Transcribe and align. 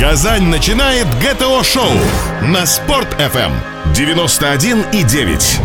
Казань 0.00 0.44
начинает 0.44 1.06
ГТО-шоу 1.18 1.92
на 2.40 2.64
Спорт-ФМ 2.64 3.52
91,9. 3.92 5.60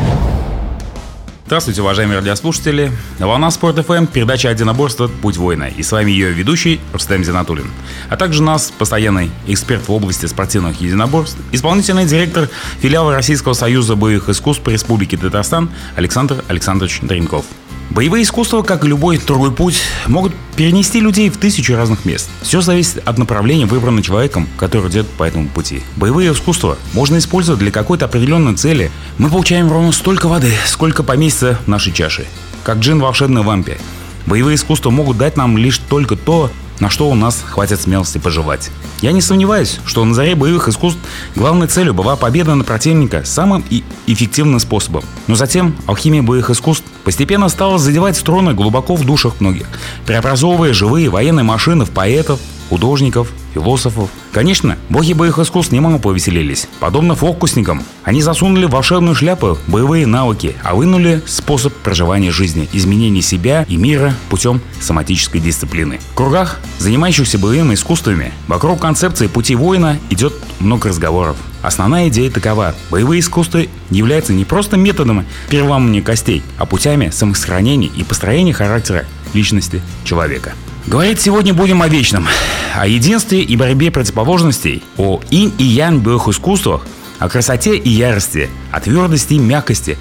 Здравствуйте, 1.46 1.82
уважаемые 1.82 2.20
радиослушатели. 2.20 2.92
Волна 3.18 3.50
Спорт 3.50 3.80
ФМ, 3.86 4.08
передача 4.08 4.50
«Одиноборство. 4.50 5.08
Путь 5.08 5.38
воина». 5.38 5.70
И 5.70 5.84
с 5.84 5.92
вами 5.94 6.12
ее 6.12 6.34
ведущий 6.34 6.82
Рустем 6.92 7.24
Зинатулин. 7.24 7.72
А 8.10 8.18
также 8.18 8.44
нас 8.44 8.74
постоянный 8.78 9.32
эксперт 9.48 9.88
в 9.88 9.92
области 9.94 10.26
спортивных 10.26 10.82
единоборств, 10.82 11.38
исполнительный 11.54 12.06
директор 12.06 12.50
филиала 12.82 13.14
Российского 13.14 13.54
союза 13.54 13.96
боевых 13.96 14.28
искусств 14.28 14.62
по 14.64 14.70
Республике 14.70 15.16
Татарстан 15.16 15.70
Александр 15.96 16.44
Александрович 16.50 17.00
Дренков. 17.02 17.46
Боевые 17.92 18.24
искусства, 18.24 18.62
как 18.62 18.84
и 18.84 18.88
любой 18.88 19.18
другой 19.20 19.52
путь, 19.52 19.82
могут 20.08 20.34
перенести 20.56 21.00
людей 21.00 21.30
в 21.30 21.38
тысячи 21.38 21.72
разных 21.72 22.06
мест. 22.06 22.30
Все 22.42 22.62
зависит 22.62 23.02
от 23.08 23.18
направления, 23.18 23.66
выбранного 23.66 24.04
человеком, 24.04 24.48
который 24.58 24.90
идет 24.90 25.08
по 25.08 25.24
этому 25.24 25.48
пути. 25.48 25.84
Боевые 25.96 26.32
искусства 26.32 26.78
можно 26.94 27.18
использовать 27.18 27.60
для 27.60 27.72
какой-то 27.72 28.06
определенной 28.06 28.56
цели. 28.56 28.92
Мы 29.18 29.30
получаем 29.30 29.72
ровно 29.72 29.92
столько 29.92 30.28
воды, 30.28 30.52
сколько 30.66 31.04
поместится 31.04 31.60
в 31.66 31.68
нашей 31.68 31.94
чаше. 31.94 32.26
Как 32.64 32.80
джин 32.80 33.00
в 33.00 33.04
волшебной 33.04 33.44
лампе. 33.44 33.78
Боевые 34.26 34.56
искусства 34.56 34.90
могут 34.90 35.18
дать 35.18 35.38
нам 35.38 35.58
лишь 35.58 35.78
только 35.78 36.16
то, 36.16 36.50
на 36.80 36.90
что 36.90 37.10
у 37.10 37.16
нас 37.16 37.44
хватит 37.46 37.82
смелости 37.82 38.18
пожелать. 38.18 38.72
Я 39.02 39.12
не 39.12 39.22
сомневаюсь, 39.22 39.80
что 39.86 40.04
на 40.06 40.14
заре 40.14 40.36
боевых 40.36 40.68
искусств 40.68 41.00
главной 41.36 41.68
целью 41.68 41.94
была 41.94 42.16
победа 42.16 42.56
над 42.56 42.66
противника 42.66 43.24
самым 43.26 43.64
и 43.70 43.84
эффективным 44.08 44.60
способом. 44.60 45.04
Но 45.28 45.36
затем 45.36 45.76
алхимия 45.86 46.22
боевых 46.22 46.50
искусств 46.50 46.86
постепенно 47.04 47.50
стала 47.50 47.78
задевать 47.78 48.18
струны 48.18 48.54
глубоко 48.54 48.96
в 48.96 49.06
душах 49.06 49.40
многих, 49.40 49.68
преобразовывая 50.06 50.74
живые 50.74 51.10
военные 51.10 51.44
машины 51.44 51.86
в 51.86 51.92
поэтов, 51.92 52.40
художников, 52.70 53.32
философов. 53.54 54.10
Конечно, 54.32 54.78
боги 54.90 55.14
боевых 55.14 55.40
искусств 55.40 55.72
немало 55.72 55.98
повеселились. 55.98 56.68
Подобно 56.80 57.16
фокусникам, 57.16 57.84
они 58.04 58.22
засунули 58.22 58.66
в 58.66 58.72
волшебную 58.72 59.16
шляпу 59.16 59.58
боевые 59.68 60.06
навыки, 60.06 60.56
а 60.64 60.76
вынули 60.76 61.22
способ 61.26 61.74
проживания 61.74 62.32
жизни, 62.32 62.68
изменения 62.74 63.22
себя 63.22 63.66
и 63.68 63.78
мира 63.78 64.14
путем 64.30 64.62
соматической 64.82 65.40
дисциплины. 65.40 66.00
В 66.12 66.16
кругах, 66.16 66.60
занимающихся 66.80 67.40
боевыми 67.40 67.76
искусствами, 67.76 68.34
вокруг 68.48 68.82
концепции 68.82 69.28
пути 69.28 69.56
воина 69.56 69.98
идет 70.10 70.34
много 70.60 70.90
разговоров. 70.90 71.38
Основная 71.62 72.10
идея 72.10 72.30
такова. 72.30 72.76
Боевые 72.92 73.22
искусства 73.22 73.62
являются 73.90 74.34
не 74.34 74.46
просто 74.46 74.78
методом 74.78 75.26
переламывания 75.50 76.02
костей, 76.02 76.44
а 76.58 76.66
путями 76.66 77.10
самосохранения 77.10 77.90
и 77.90 78.04
построения 78.04 78.54
характера 78.54 79.06
личности 79.34 79.82
человека. 80.04 80.54
Говорить 80.88 81.20
сегодня 81.20 81.52
будем 81.52 81.82
о 81.82 81.88
вечном, 81.88 82.28
о 82.76 82.86
единстве 82.86 83.42
и 83.42 83.56
борьбе 83.56 83.90
противоположностей, 83.90 84.84
о 84.98 85.20
инь 85.32 85.52
и 85.58 85.64
ян 85.64 86.00
боевых 86.00 86.28
искусствах, 86.28 86.86
о 87.18 87.28
красоте 87.28 87.76
и 87.76 87.90
ярости, 87.90 88.52
о 88.72 88.80
твердости 88.80 89.34
и 89.34 89.40
мягкости, 89.40 89.98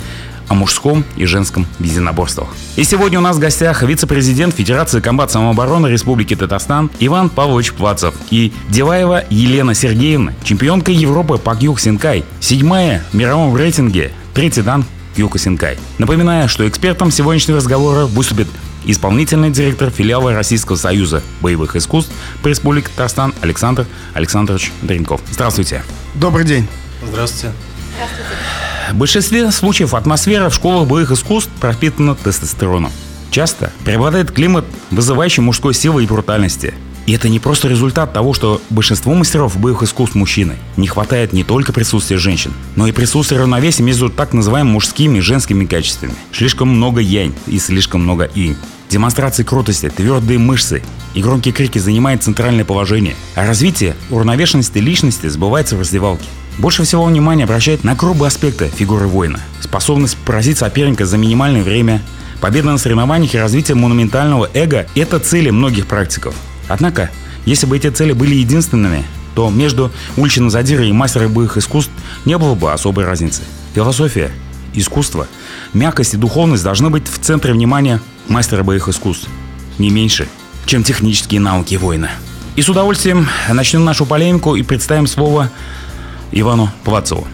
о 0.46 0.52
мужском 0.52 1.02
и 1.16 1.24
женском 1.24 1.66
единоборствах. 1.78 2.48
И 2.76 2.84
сегодня 2.84 3.18
у 3.18 3.22
нас 3.22 3.36
в 3.36 3.40
гостях 3.40 3.82
вице-президент 3.82 4.54
Федерации 4.54 5.00
комбат 5.00 5.30
самообороны 5.30 5.86
Республики 5.86 6.36
Татарстан 6.36 6.90
Иван 7.00 7.30
Павлович 7.30 7.72
Плацев 7.72 8.14
и 8.30 8.52
Деваева 8.68 9.24
Елена 9.30 9.72
Сергеевна, 9.72 10.34
чемпионка 10.44 10.92
Европы 10.92 11.38
по 11.38 11.56
Кьюк 11.56 11.80
Синкай, 11.80 12.26
седьмая 12.40 13.02
в 13.10 13.14
мировом 13.14 13.56
рейтинге, 13.56 14.12
третий 14.34 14.60
дан 14.60 14.84
Кьюка 15.16 15.38
Синкай. 15.38 15.78
Напоминаю, 15.96 16.46
что 16.50 16.68
экспертом 16.68 17.10
сегодняшнего 17.10 17.56
разговора 17.56 18.04
выступит 18.04 18.48
исполнительный 18.84 19.50
директор 19.50 19.90
филиала 19.90 20.32
Российского 20.34 20.76
союза 20.76 21.22
боевых 21.40 21.76
искусств 21.76 22.12
по 22.42 22.48
Республике 22.48 22.88
Татарстан 22.88 23.34
Александр 23.40 23.86
Александрович 24.14 24.72
Дренков. 24.82 25.20
Здравствуйте. 25.30 25.82
Добрый 26.14 26.44
день. 26.44 26.66
Здравствуйте. 27.06 27.52
В 28.90 28.96
большинстве 28.96 29.50
случаев 29.50 29.94
атмосфера 29.94 30.48
в 30.50 30.54
школах 30.54 30.88
боевых 30.88 31.12
искусств 31.12 31.50
пропитана 31.60 32.14
тестостероном. 32.14 32.92
Часто 33.30 33.72
преобладает 33.84 34.30
климат, 34.30 34.64
вызывающий 34.90 35.42
мужской 35.42 35.74
силы 35.74 36.04
и 36.04 36.06
брутальности. 36.06 36.74
И 37.06 37.12
это 37.12 37.28
не 37.28 37.38
просто 37.38 37.68
результат 37.68 38.12
того, 38.12 38.32
что 38.32 38.62
большинство 38.70 39.12
мастеров 39.12 39.58
боевых 39.58 39.82
искусств 39.82 40.14
мужчины. 40.14 40.56
Не 40.76 40.86
хватает 40.86 41.32
не 41.32 41.44
только 41.44 41.72
присутствия 41.72 42.16
женщин, 42.16 42.52
но 42.76 42.86
и 42.86 42.92
присутствия 42.92 43.38
равновесия 43.38 43.82
между 43.82 44.08
так 44.08 44.32
называемыми 44.32 44.72
мужскими 44.72 45.18
и 45.18 45.20
женскими 45.20 45.66
качествами. 45.66 46.14
Слишком 46.32 46.68
много 46.68 47.00
янь 47.00 47.34
и 47.46 47.58
слишком 47.58 48.02
много 48.02 48.30
инь. 48.34 48.56
Демонстрации 48.90 49.42
крутости, 49.42 49.88
твердые 49.88 50.38
мышцы 50.38 50.82
и 51.14 51.22
громкие 51.22 51.52
крики 51.52 51.78
занимают 51.78 52.22
центральное 52.22 52.64
положение, 52.64 53.14
а 53.34 53.46
развитие 53.46 53.96
уравновешенности 54.10 54.78
личности 54.78 55.26
сбывается 55.28 55.76
в 55.76 55.80
раздевалке. 55.80 56.26
Больше 56.58 56.84
всего 56.84 57.04
внимания 57.04 57.44
обращает 57.44 57.82
на 57.82 57.94
грубые 57.94 58.28
аспекты 58.28 58.68
фигуры 58.68 59.06
воина. 59.06 59.40
Способность 59.60 60.16
поразить 60.18 60.58
соперника 60.58 61.04
за 61.04 61.16
минимальное 61.18 61.62
время, 61.62 62.00
победа 62.40 62.70
на 62.70 62.78
соревнованиях 62.78 63.34
и 63.34 63.38
развитие 63.38 63.74
монументального 63.74 64.48
эго– 64.54 64.86
это 64.94 65.18
цели 65.18 65.50
многих 65.50 65.86
практиков. 65.86 66.34
Однако, 66.68 67.10
если 67.44 67.66
бы 67.66 67.76
эти 67.76 67.90
цели 67.90 68.12
были 68.12 68.36
единственными, 68.36 69.04
то 69.34 69.50
между 69.50 69.90
уличным 70.16 70.48
задирой 70.50 70.90
и 70.90 70.92
мастером 70.92 71.32
боевых 71.32 71.56
искусств 71.56 71.90
не 72.24 72.38
было 72.38 72.54
бы 72.54 72.72
особой 72.72 73.04
разницы. 73.04 73.42
Философия, 73.74 74.30
искусство, 74.74 75.26
мягкость 75.72 76.14
и 76.14 76.16
духовность 76.16 76.62
должны 76.62 76.90
быть 76.90 77.08
в 77.08 77.18
центре 77.18 77.52
внимания 77.52 78.00
мастера 78.28 78.62
боевых 78.62 78.88
искусств. 78.88 79.28
Не 79.78 79.90
меньше, 79.90 80.28
чем 80.66 80.82
технические 80.82 81.40
навыки 81.40 81.74
воина. 81.76 82.10
И 82.56 82.62
с 82.62 82.68
удовольствием 82.68 83.28
начнем 83.50 83.84
нашу 83.84 84.06
полемику 84.06 84.54
и 84.54 84.62
представим 84.62 85.06
слово 85.06 85.50
Ивану 86.30 86.70
Плацову. 86.84 87.26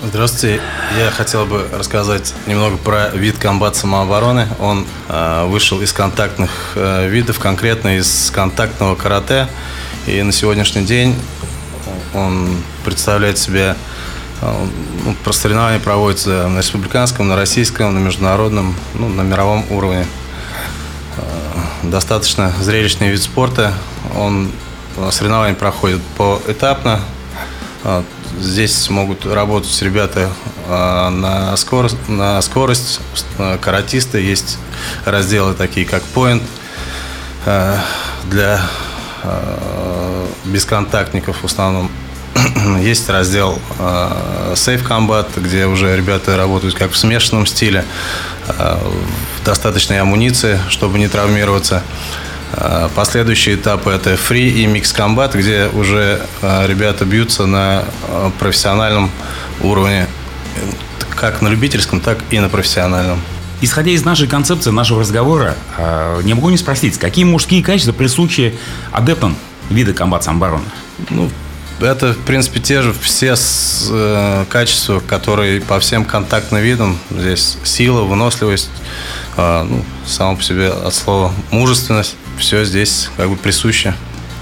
Здравствуйте. 0.00 0.60
Я 0.96 1.10
хотел 1.10 1.44
бы 1.44 1.66
рассказать 1.76 2.32
немного 2.46 2.76
про 2.76 3.08
вид 3.08 3.36
комбат 3.36 3.74
самообороны. 3.74 4.46
Он 4.60 4.86
э, 5.08 5.46
вышел 5.46 5.80
из 5.80 5.92
контактных 5.92 6.72
э, 6.76 7.08
видов, 7.08 7.40
конкретно 7.40 7.96
из 7.96 8.30
контактного 8.32 8.94
карате. 8.94 9.48
И 10.06 10.22
на 10.22 10.30
сегодняшний 10.30 10.84
день 10.84 11.16
он 12.14 12.48
представляет 12.84 13.38
себя 13.38 13.76
э, 14.40 14.66
ну, 15.04 15.32
соревнования 15.32 15.78
проводятся 15.78 16.48
на 16.48 16.58
республиканском, 16.58 17.28
на 17.28 17.36
российском, 17.36 17.94
на 17.94 17.98
международном, 17.98 18.74
ну, 18.94 19.08
на 19.08 19.22
мировом 19.22 19.64
уровне. 19.70 20.06
Э, 21.16 21.22
достаточно 21.84 22.52
зрелищный 22.60 23.10
вид 23.10 23.22
спорта. 23.22 23.74
Он 24.16 24.50
соревнования 25.10 25.54
проходят 25.54 26.00
поэтапно. 26.16 27.00
Э, 27.84 28.02
Здесь 28.40 28.88
могут 28.88 29.26
работать 29.26 29.82
ребята 29.82 30.30
на 30.68 31.56
скорость, 31.56 31.96
на 32.08 32.40
скорость 32.40 33.00
каратисты. 33.60 34.20
Есть 34.20 34.58
разделы 35.04 35.54
такие, 35.54 35.84
как 35.84 36.02
а, 37.46 37.80
для 38.30 38.60
бесконтактников 40.44 41.42
в 41.42 41.46
основном. 41.46 41.90
Есть 42.80 43.08
раздел 43.08 43.58
Safe 43.78 44.86
Combat, 44.86 45.28
где 45.36 45.66
уже 45.66 45.96
ребята 45.96 46.36
работают 46.36 46.74
как 46.74 46.92
в 46.92 46.96
смешанном 46.96 47.46
стиле, 47.46 47.84
в 48.46 49.44
достаточной 49.44 50.00
амуниции, 50.00 50.58
чтобы 50.68 50.98
не 50.98 51.08
травмироваться. 51.08 51.82
А, 52.52 52.88
последующие 52.94 53.56
этапы 53.56 53.90
это 53.90 54.16
фри 54.16 54.50
и 54.62 54.66
микс 54.66 54.92
комбат, 54.92 55.34
где 55.34 55.68
уже 55.68 56.20
а, 56.42 56.66
ребята 56.66 57.04
бьются 57.04 57.46
на 57.46 57.84
а, 58.08 58.30
профессиональном 58.38 59.10
уровне, 59.60 60.06
как 61.14 61.42
на 61.42 61.48
любительском, 61.48 62.00
так 62.00 62.18
и 62.30 62.40
на 62.40 62.48
профессиональном. 62.48 63.20
Исходя 63.60 63.90
из 63.90 64.04
нашей 64.04 64.28
концепции, 64.28 64.70
нашего 64.70 65.00
разговора, 65.00 65.56
не 66.22 66.32
могу 66.32 66.48
не 66.48 66.56
спросить, 66.56 66.96
какие 66.96 67.24
мужские 67.24 67.60
качества 67.60 67.90
присущи 67.90 68.56
адептам 68.92 69.36
вида 69.68 69.92
комбат 69.92 70.22
самбарона? 70.22 70.62
Ну, 71.10 71.28
это, 71.80 72.12
в 72.12 72.18
принципе, 72.18 72.60
те 72.60 72.82
же 72.82 72.92
все 72.92 73.34
э, 73.90 74.44
качества, 74.48 75.00
которые 75.00 75.60
по 75.60 75.78
всем 75.80 76.04
контактным 76.04 76.62
видам. 76.62 76.98
Здесь 77.10 77.58
сила, 77.64 78.02
выносливость, 78.02 78.70
э, 79.36 79.66
ну, 79.68 79.84
само 80.06 80.36
по 80.36 80.42
себе 80.42 80.68
от 80.68 80.94
слова 80.94 81.32
мужественность 81.50 82.16
все 82.38 82.64
здесь 82.64 83.10
как 83.16 83.28
бы 83.28 83.36
присуще. 83.36 83.94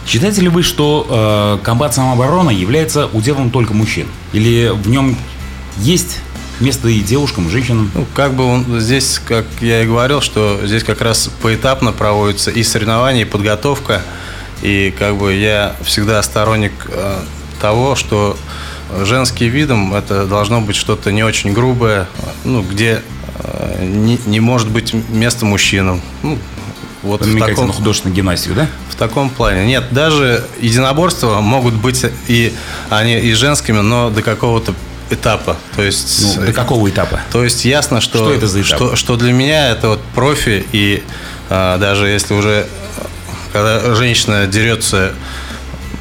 Считаете 0.07 0.43
ли 0.43 0.49
вы, 0.49 0.63
что 0.63 1.59
э, 1.61 1.65
комбат 1.65 1.95
самообороны 1.95 2.51
является 2.51 3.07
уделом 3.07 3.51
только 3.51 3.75
мужчин? 3.75 4.07
Или 4.33 4.71
в 4.73 4.89
нем 4.89 5.17
есть 5.79 6.21
место 6.61 6.89
и 6.89 7.01
девушкам, 7.01 7.49
и 7.49 7.51
женщинам? 7.51 7.91
Ну, 7.93 8.07
как 8.15 8.35
бы 8.35 8.45
он 8.45 8.81
здесь, 8.81 9.21
как 9.25 9.47
я 9.61 9.83
и 9.83 9.87
говорил, 9.87 10.21
что 10.21 10.61
здесь 10.65 10.85
как 10.85 11.01
раз 11.01 11.29
поэтапно 11.43 11.93
проводятся 11.93 12.51
и 12.51 12.63
соревнования, 12.63 13.23
и 13.23 13.25
подготовка. 13.25 14.03
И 14.63 14.95
как 14.99 15.17
бы 15.17 15.35
я 15.35 15.75
всегда 15.83 16.23
сторонник 16.23 16.73
э, 16.89 17.19
того, 17.61 17.95
что 17.95 18.37
женским 19.03 19.49
видом 19.49 19.95
это 19.95 20.27
должно 20.27 20.61
быть 20.61 20.77
что-то 20.77 21.13
не 21.13 21.23
очень 21.23 21.53
грубое, 21.53 22.07
ну, 22.45 22.63
где 22.63 23.03
э, 23.39 23.85
не, 23.85 24.19
не 24.27 24.41
может 24.41 24.69
быть 24.69 24.95
места 25.11 25.45
мужчинам. 25.45 26.01
Ну, 26.23 26.39
Вот 27.03 27.25
в 27.25 27.39
таком, 27.39 27.69
на 27.69 27.73
художественную 27.73 28.17
гимнастику, 28.17 28.55
да? 28.55 28.69
В 28.91 28.95
таком 28.97 29.31
плане. 29.31 29.67
Нет, 29.67 29.85
даже 29.91 30.45
единоборства 30.61 31.41
могут 31.41 31.75
быть 31.75 32.05
и 32.29 32.53
они 32.91 33.19
и 33.19 33.33
женскими, 33.35 33.81
но 33.81 34.11
до 34.11 34.23
какого-то 34.23 34.75
этапа. 35.11 35.57
То 35.77 35.83
есть, 35.83 36.37
ну, 36.37 36.47
до 36.47 36.53
какого 36.53 36.89
этапа? 36.89 37.21
То 37.31 37.45
есть 37.45 37.65
ясно, 37.65 38.01
что, 38.01 38.19
что, 38.19 38.33
это 38.33 38.47
за 38.47 38.63
этап? 38.63 38.77
что, 38.77 38.97
что 38.97 39.17
для 39.17 39.33
меня 39.33 39.71
это 39.71 39.91
вот 39.91 40.01
профи, 40.15 40.67
и 40.73 41.03
а, 41.49 41.79
даже 41.79 42.09
если 42.09 42.35
уже 42.35 42.67
когда 43.57 43.95
женщина 43.95 44.47
дерется, 44.47 45.15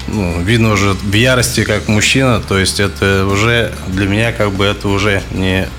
ну, 0.07 0.41
видно 0.41 0.73
уже 0.73 0.91
в 0.91 1.13
ярости, 1.13 1.63
как 1.63 1.87
мужчина, 1.87 2.41
то 2.41 2.57
есть 2.57 2.81
это 2.81 3.25
уже 3.25 3.71
для 3.87 4.07
меня 4.07 4.33
как 4.33 4.51
бы 4.51 4.65
это 4.65 4.89
уже 4.89 5.23
не, 5.31 5.69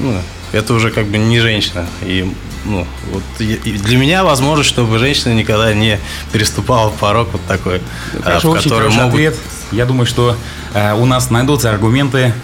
ну, 0.00 0.20
это 0.52 0.74
уже 0.74 0.90
как 0.90 1.06
бы 1.06 1.16
не 1.16 1.40
женщина. 1.40 1.86
И 2.02 2.30
ну, 2.66 2.86
вот 3.10 3.22
для 3.38 3.96
меня 3.96 4.22
возможно, 4.22 4.62
чтобы 4.62 4.98
женщина 4.98 5.32
никогда 5.32 5.72
не 5.72 5.98
переступала 6.30 6.90
порог 6.90 7.30
вот 7.32 7.40
такой, 7.48 7.80
Хорошо, 8.22 8.52
в 8.52 8.62
который 8.62 8.90
могут... 8.90 9.14
ответ. 9.14 9.36
Я 9.72 9.86
думаю, 9.86 10.06
что 10.06 10.36
э, 10.74 10.92
у 10.92 11.06
нас 11.06 11.30
найдутся 11.30 11.70
аргументы 11.70 12.34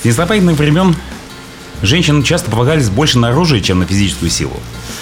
с 0.00 0.06
незапамятных 0.06 0.56
времен 0.56 0.96
женщины 1.82 2.22
часто 2.22 2.50
полагались 2.50 2.88
больше 2.88 3.18
на 3.18 3.28
оружие, 3.28 3.60
чем 3.60 3.80
на 3.80 3.86
физическую 3.86 4.30
силу. 4.30 4.58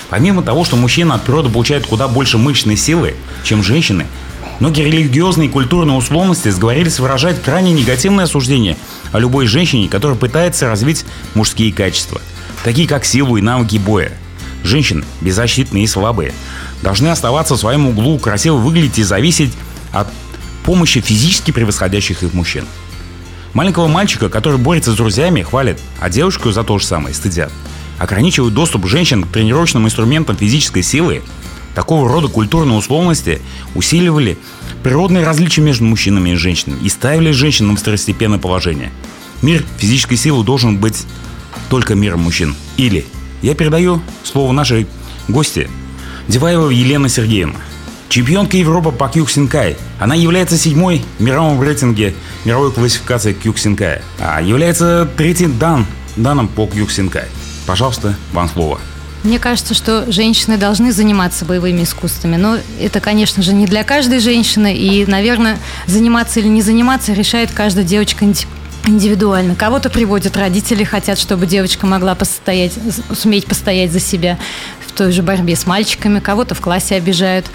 Помимо 0.08 0.42
того, 0.42 0.64
что 0.64 0.76
мужчина 0.76 1.14
от 1.14 1.22
природы 1.22 1.48
получает 1.48 1.86
куда 1.86 2.08
больше 2.08 2.38
мышечной 2.38 2.76
силы, 2.76 3.14
чем 3.42 3.62
женщины, 3.62 4.06
многие 4.60 4.84
религиозные 4.84 5.48
и 5.48 5.52
культурные 5.52 5.96
условности 5.96 6.48
сговорились 6.48 7.00
выражать 7.00 7.42
крайне 7.42 7.72
негативное 7.72 8.24
осуждение 8.24 8.76
о 9.12 9.18
любой 9.18 9.46
женщине, 9.46 9.88
которая 9.88 10.16
пытается 10.16 10.68
развить 10.68 11.04
мужские 11.34 11.72
качества, 11.72 12.20
такие 12.62 12.86
как 12.86 13.04
силу 13.04 13.36
и 13.36 13.42
навыки 13.42 13.78
боя. 13.78 14.12
Женщины, 14.62 15.04
беззащитные 15.20 15.84
и 15.84 15.88
слабые, 15.88 16.32
должны 16.82 17.08
оставаться 17.08 17.54
в 17.54 17.58
своем 17.58 17.86
углу, 17.86 18.18
красиво 18.18 18.56
выглядеть 18.56 18.98
и 18.98 19.02
зависеть 19.02 19.52
от 19.92 20.08
помощи 20.64 21.00
физически 21.00 21.52
превосходящих 21.52 22.22
их 22.22 22.34
мужчин. 22.34 22.64
Маленького 23.54 23.86
мальчика, 23.86 24.28
который 24.28 24.58
борется 24.58 24.92
с 24.92 24.96
друзьями, 24.96 25.42
хвалят, 25.42 25.78
а 26.00 26.10
девушку 26.10 26.50
за 26.50 26.62
то 26.62 26.78
же 26.78 26.84
самое 26.84 27.14
стыдят. 27.14 27.50
Ограничивают 27.98 28.54
доступ 28.54 28.86
женщин 28.86 29.24
к 29.24 29.28
тренировочным 29.28 29.86
инструментам 29.86 30.36
физической 30.36 30.82
силы. 30.82 31.22
Такого 31.74 32.08
рода 32.08 32.28
культурные 32.28 32.78
условности 32.78 33.40
усиливали 33.74 34.38
природные 34.82 35.24
различия 35.24 35.62
между 35.62 35.84
мужчинами 35.84 36.30
и 36.30 36.34
женщинами 36.34 36.78
и 36.82 36.88
ставили 36.88 37.30
женщин 37.32 37.74
в 37.74 37.78
второстепенное 37.78 38.38
положение. 38.38 38.92
Мир 39.42 39.64
физической 39.78 40.16
силы 40.16 40.44
должен 40.44 40.78
быть 40.78 41.04
только 41.68 41.94
миром 41.94 42.20
мужчин. 42.20 42.54
Или 42.76 43.04
я 43.42 43.54
передаю 43.54 44.00
слово 44.24 44.52
нашей 44.52 44.86
гости 45.28 45.68
Деваева 46.28 46.70
Елена 46.70 47.08
Сергеевна. 47.08 47.60
Чемпионка 48.08 48.56
Европы 48.56 48.92
по 48.92 49.08
кюксинкай. 49.08 49.76
Она 49.98 50.14
является 50.14 50.56
седьмой 50.56 51.04
в 51.18 51.22
мировом 51.22 51.60
рейтинге 51.62 52.14
мировой 52.44 52.72
классификации 52.72 53.32
кюксинкай. 53.32 54.00
А 54.18 54.40
является 54.40 55.08
третьим 55.16 55.58
дан, 55.58 55.86
данным 56.16 56.48
по 56.48 56.66
кюксинкай. 56.66 57.26
Пожалуйста, 57.66 58.14
вам 58.32 58.48
слово. 58.48 58.80
Мне 59.24 59.40
кажется, 59.40 59.74
что 59.74 60.10
женщины 60.10 60.56
должны 60.56 60.92
заниматься 60.92 61.44
боевыми 61.44 61.82
искусствами, 61.82 62.36
но 62.36 62.58
это, 62.80 63.00
конечно 63.00 63.42
же, 63.42 63.52
не 63.52 63.66
для 63.66 63.82
каждой 63.82 64.20
женщины, 64.20 64.72
и, 64.74 65.04
наверное, 65.04 65.58
заниматься 65.86 66.38
или 66.38 66.46
не 66.46 66.62
заниматься 66.62 67.12
решает 67.12 67.50
каждая 67.50 67.84
девочка 67.84 68.24
индивидуально. 68.86 69.56
Кого-то 69.56 69.90
приводят 69.90 70.36
родители, 70.36 70.84
хотят, 70.84 71.18
чтобы 71.18 71.46
девочка 71.46 71.86
могла 71.86 72.14
постоять, 72.14 72.74
суметь 73.14 73.46
постоять 73.46 73.90
за 73.90 73.98
себя 73.98 74.38
той 74.96 75.12
же 75.12 75.22
борьбе 75.22 75.54
с 75.54 75.66
мальчиками, 75.66 76.18
кого-то 76.18 76.54
в 76.54 76.60
классе 76.60 76.96
обижают, 76.96 77.46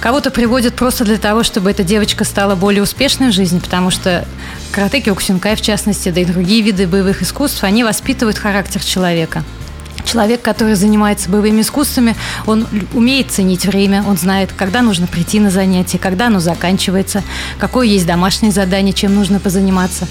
кого-то 0.00 0.30
приводят 0.30 0.74
просто 0.74 1.04
для 1.04 1.16
того, 1.16 1.42
чтобы 1.42 1.70
эта 1.70 1.82
девочка 1.82 2.24
стала 2.24 2.54
более 2.54 2.82
успешной 2.82 3.30
в 3.30 3.32
жизни, 3.32 3.58
потому 3.58 3.90
что 3.90 4.26
карате 4.72 5.00
кёкусинкай, 5.00 5.56
в 5.56 5.62
частности, 5.62 6.10
да 6.10 6.20
и 6.20 6.24
другие 6.24 6.62
виды 6.62 6.86
боевых 6.86 7.22
искусств, 7.22 7.64
они 7.64 7.84
воспитывают 7.84 8.36
характер 8.36 8.82
человека. 8.84 9.44
Человек, 10.04 10.42
который 10.42 10.74
занимается 10.74 11.30
боевыми 11.30 11.60
искусствами, 11.60 12.16
он 12.46 12.66
умеет 12.94 13.30
ценить 13.30 13.66
время, 13.66 14.04
он 14.06 14.16
знает, 14.16 14.50
когда 14.56 14.82
нужно 14.82 15.06
прийти 15.06 15.40
на 15.40 15.50
занятие, 15.50 15.98
когда 15.98 16.26
оно 16.26 16.40
заканчивается, 16.40 17.22
какое 17.58 17.86
есть 17.86 18.06
домашнее 18.06 18.52
задание, 18.52 18.92
чем 18.92 19.14
нужно 19.14 19.40
позаниматься, 19.40 20.06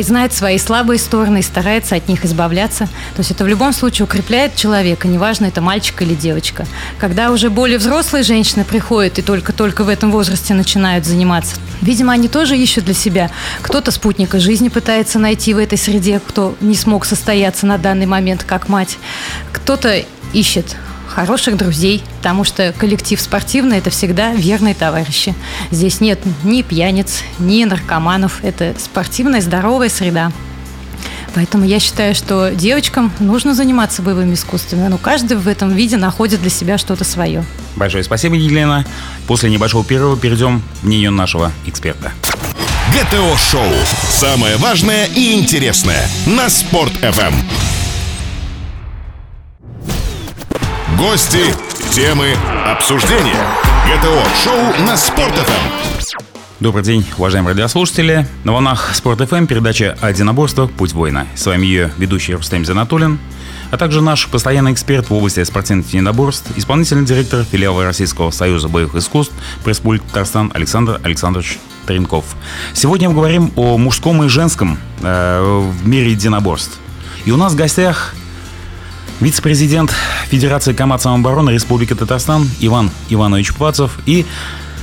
знает 0.00 0.32
свои 0.32 0.58
слабые 0.58 0.98
стороны 0.98 1.38
и 1.38 1.42
старается 1.42 1.96
от 1.96 2.08
них 2.08 2.24
избавляться. 2.24 2.86
То 3.14 3.20
есть 3.20 3.30
это 3.30 3.44
в 3.44 3.48
любом 3.48 3.72
случае 3.72 4.04
укрепляет 4.04 4.56
человека, 4.56 5.08
неважно, 5.08 5.46
это 5.46 5.60
мальчик 5.60 6.02
или 6.02 6.14
девочка. 6.14 6.66
Когда 6.98 7.30
уже 7.30 7.50
более 7.50 7.78
взрослые 7.78 8.22
женщины 8.22 8.64
приходят 8.64 9.18
и 9.18 9.22
только-только 9.22 9.84
в 9.84 9.88
этом 9.88 10.12
возрасте 10.12 10.54
начинают 10.54 11.06
заниматься, 11.06 11.56
видимо, 11.82 12.12
они 12.12 12.28
тоже 12.28 12.56
ищут 12.56 12.84
для 12.84 12.94
себя. 12.94 13.30
Кто-то 13.62 13.90
спутника 13.90 14.38
жизни 14.38 14.68
пытается 14.68 15.18
найти 15.18 15.54
в 15.54 15.58
этой 15.58 15.78
среде, 15.78 16.20
кто 16.20 16.54
не 16.60 16.74
смог 16.74 17.04
состояться 17.04 17.66
на 17.66 17.78
данный 17.78 18.06
момент 18.06 18.44
как 18.44 18.68
мать. 18.68 18.98
Кто-то 19.52 20.04
ищет 20.32 20.76
хороших 21.08 21.56
друзей, 21.56 22.02
потому 22.18 22.44
что 22.44 22.74
коллектив 22.76 23.20
спортивный– 23.20 23.78
это 23.78 23.90
всегда 23.90 24.34
верные 24.34 24.74
товарищи. 24.74 25.34
Здесь 25.70 26.00
нет 26.00 26.20
ни 26.44 26.62
пьяниц, 26.62 27.22
ни 27.38 27.64
наркоманов. 27.64 28.40
Это 28.42 28.74
спортивная, 28.78 29.40
здоровая 29.40 29.88
среда. 29.88 30.32
Поэтому 31.34 31.64
я 31.64 31.80
считаю, 31.80 32.14
что 32.14 32.50
девочкам 32.54 33.12
нужно 33.18 33.54
заниматься 33.54 34.00
боевыми 34.00 34.34
искусствами, 34.34 34.88
но 34.88 34.96
каждый 34.96 35.36
в 35.36 35.46
этом 35.48 35.70
виде 35.72 35.96
находит 35.96 36.40
для 36.40 36.50
себя 36.50 36.78
что-то 36.78 37.04
свое. 37.04 37.44
Большое 37.76 38.04
спасибо, 38.04 38.36
Елена. 38.36 38.86
После 39.26 39.50
небольшого 39.50 39.84
перерыва 39.84 40.16
перейдем 40.16 40.62
к 40.80 40.84
мнению 40.84 41.12
нашего 41.12 41.52
эксперта. 41.66 42.12
ГТО-шоу. 42.94 43.72
Самое 44.08 44.56
важное 44.56 45.06
и 45.06 45.34
интересное 45.34 46.08
на 46.26 46.48
Спорт-ФМ. 46.48 47.75
Гости, 50.98 51.52
темы, 51.90 52.34
обсуждения. 52.66 53.44
ГТО-шоу 53.86 54.86
на 54.86 54.96
Спорт.ФМ. 54.96 56.16
Добрый 56.58 56.82
день, 56.82 57.04
уважаемые 57.18 57.52
радиослушатели. 57.52 58.26
На 58.44 58.52
волнах 58.52 58.94
Спорт.ФМ 58.94 59.44
передача 59.44 59.94
о 60.00 60.66
«Путь 60.68 60.94
воина». 60.94 61.26
С 61.34 61.44
вами 61.44 61.66
ее 61.66 61.92
ведущий 61.98 62.34
Рустем 62.34 62.64
Занатулин, 62.64 63.18
а 63.70 63.76
также 63.76 64.00
наш 64.00 64.26
постоянный 64.28 64.72
эксперт 64.72 65.10
в 65.10 65.12
области 65.12 65.44
спортивных 65.44 65.86
единоборств, 65.88 66.50
исполнительный 66.56 67.04
директор 67.04 67.44
филиала 67.44 67.84
Российского 67.84 68.30
союза 68.30 68.68
боевых 68.68 68.94
искусств 68.94 69.34
пресс-пульт 69.64 70.02
Татарстан 70.06 70.50
Александр 70.54 70.98
Александрович 71.04 71.58
Тренков. 71.86 72.24
Сегодня 72.72 73.10
мы 73.10 73.16
говорим 73.16 73.52
о 73.56 73.76
мужском 73.76 74.24
и 74.24 74.28
женском 74.28 74.78
э, 75.02 75.42
в 75.42 75.86
мире 75.86 76.12
единоборств. 76.12 76.78
И 77.26 77.32
у 77.32 77.36
нас 77.36 77.52
в 77.52 77.56
гостях 77.56 78.14
вице-президент 79.20 79.92
Федерации 80.28 80.72
команд 80.72 81.02
самообороны 81.02 81.50
Республики 81.50 81.94
Татарстан 81.94 82.48
Иван 82.60 82.90
Иванович 83.08 83.54
Пацев 83.54 83.98
и 84.06 84.26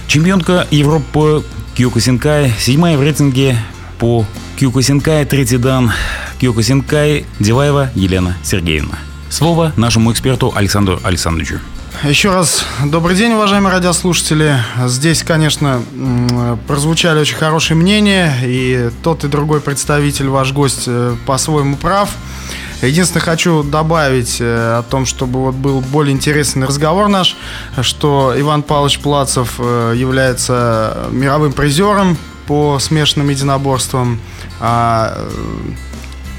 чемпионка 0.07 0.67
Европы 0.71 1.43
Кьюко 1.75 1.99
Синкай, 1.99 2.53
седьмая 2.59 2.97
в 2.97 3.01
рейтинге 3.01 3.57
по 3.99 4.25
Кьюко 4.57 4.81
Синкай, 4.81 5.25
третий 5.25 5.57
дан 5.57 5.91
Кьюко 6.39 6.63
Синкай, 6.63 7.25
Деваева 7.39 7.89
Елена 7.95 8.37
Сергеевна. 8.43 8.97
Слово 9.29 9.73
нашему 9.77 10.11
эксперту 10.11 10.51
Александру 10.55 10.99
Александровичу. 11.03 11.59
Еще 12.03 12.33
раз 12.33 12.65
добрый 12.83 13.15
день, 13.15 13.31
уважаемые 13.31 13.71
радиослушатели. 13.71 14.57
Здесь, 14.87 15.23
конечно, 15.23 15.81
прозвучали 16.67 17.19
очень 17.19 17.37
хорошие 17.37 17.77
мнения, 17.77 18.35
и 18.43 18.89
тот 19.03 19.23
и 19.23 19.27
другой 19.27 19.61
представитель, 19.61 20.27
ваш 20.27 20.51
гость, 20.51 20.83
э, 20.87 21.15
по-своему 21.25 21.77
прав. 21.77 22.09
Единственное, 22.81 23.23
хочу 23.23 23.63
добавить 23.63 24.37
э, 24.39 24.77
о 24.79 24.83
том, 24.83 25.05
чтобы 25.05 25.39
вот 25.39 25.55
был 25.55 25.81
более 25.81 26.13
интересный 26.13 26.67
разговор 26.67 27.07
наш, 27.07 27.37
что 27.81 28.33
Иван 28.35 28.63
Павлович 28.63 28.99
Плацев 28.99 29.55
э, 29.59 29.93
является 29.95 31.07
мировым 31.11 31.53
призером 31.53 32.17
по 32.47 32.79
смешанным 32.79 33.29
единоборствам, 33.29 34.19
а 34.59 35.17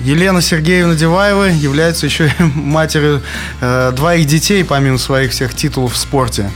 Елена 0.03 0.41
Сергеевна 0.41 0.95
Деваева 0.95 1.45
является 1.45 2.07
еще 2.07 2.31
матерью 2.39 3.23
э, 3.61 3.93
двоих 3.95 4.27
детей, 4.27 4.65
помимо 4.65 4.99
своих 4.99 5.31
всех 5.31 5.55
титулов 5.55 5.95
в 5.95 5.97
спорте. 5.97 6.51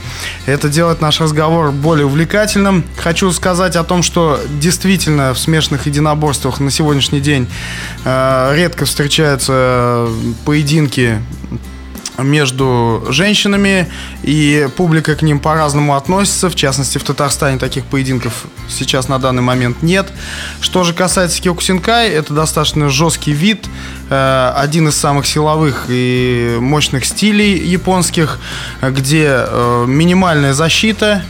Это 0.45 0.69
делает 0.69 1.01
наш 1.01 1.19
разговор 1.19 1.71
более 1.71 2.05
увлекательным. 2.05 2.83
Хочу 2.97 3.31
сказать 3.31 3.75
о 3.75 3.83
том, 3.83 4.03
что 4.03 4.39
действительно 4.59 5.33
в 5.33 5.39
смешанных 5.39 5.85
единоборствах 5.85 6.59
на 6.59 6.71
сегодняшний 6.71 7.21
день 7.21 7.47
э, 8.05 8.51
редко 8.55 8.85
встречаются 8.85 10.07
поединки 10.45 11.19
между 12.23 13.05
женщинами, 13.09 13.87
и 14.23 14.67
публика 14.77 15.15
к 15.15 15.21
ним 15.21 15.39
по-разному 15.39 15.95
относится. 15.95 16.49
В 16.49 16.55
частности, 16.55 16.97
в 16.97 17.03
Татарстане 17.03 17.57
таких 17.57 17.85
поединков 17.85 18.45
сейчас 18.67 19.07
на 19.07 19.19
данный 19.19 19.41
момент 19.41 19.81
нет. 19.81 20.07
Что 20.61 20.83
же 20.83 20.93
касается 20.93 21.41
Киокусинкай, 21.41 22.09
это 22.09 22.33
достаточно 22.33 22.89
жесткий 22.89 23.31
вид, 23.33 23.65
э, 24.09 24.53
один 24.55 24.87
из 24.87 24.95
самых 24.95 25.25
силовых 25.25 25.85
и 25.89 26.57
мощных 26.59 27.05
стилей 27.05 27.57
японских, 27.57 28.39
где 28.81 29.45
э, 29.47 29.85
минимальная 29.87 30.53
защита, 30.53 31.23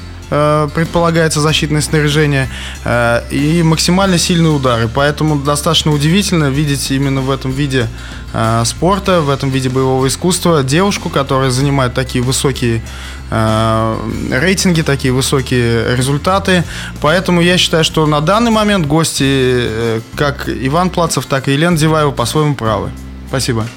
предполагается 0.74 1.40
защитное 1.40 1.82
снаряжение, 1.82 2.50
э, 2.86 3.22
и 3.32 3.64
максимально 3.64 4.18
сильные 4.18 4.52
удары. 4.52 4.88
Поэтому 4.88 5.38
достаточно 5.38 5.92
удивительно 5.92 6.50
видеть 6.50 6.92
именно 6.92 7.22
в 7.22 7.32
этом 7.32 7.52
виде 7.52 7.88
э, 8.34 8.64
спорта, 8.66 9.22
в 9.22 9.30
этом 9.30 9.50
виде 9.50 9.70
боевого 9.70 10.08
искусства 10.08 10.64
девушку, 10.64 11.10
которая 11.10 11.50
занимает 11.50 11.94
такие 11.94 12.24
высокие 12.24 12.82
рейтинги, 14.32 14.82
такие 14.82 15.14
высокие 15.14 15.96
результаты. 15.96 16.64
Поэтому 17.00 17.42
я 17.42 17.60
считаю, 17.60 17.84
что 17.84 18.08
на 18.08 18.22
данный 18.22 18.50
момент 18.50 18.88
гости, 18.88 20.02
как 20.16 20.50
Иван 20.50 20.90
Плацев, 20.90 21.28
так 21.28 21.48
и 21.48 21.54
Елена 21.54 21.78
Диваева 21.78 22.10
по-своему 22.10 22.56
правы. 22.56 22.90
Спасибо. 23.28 23.68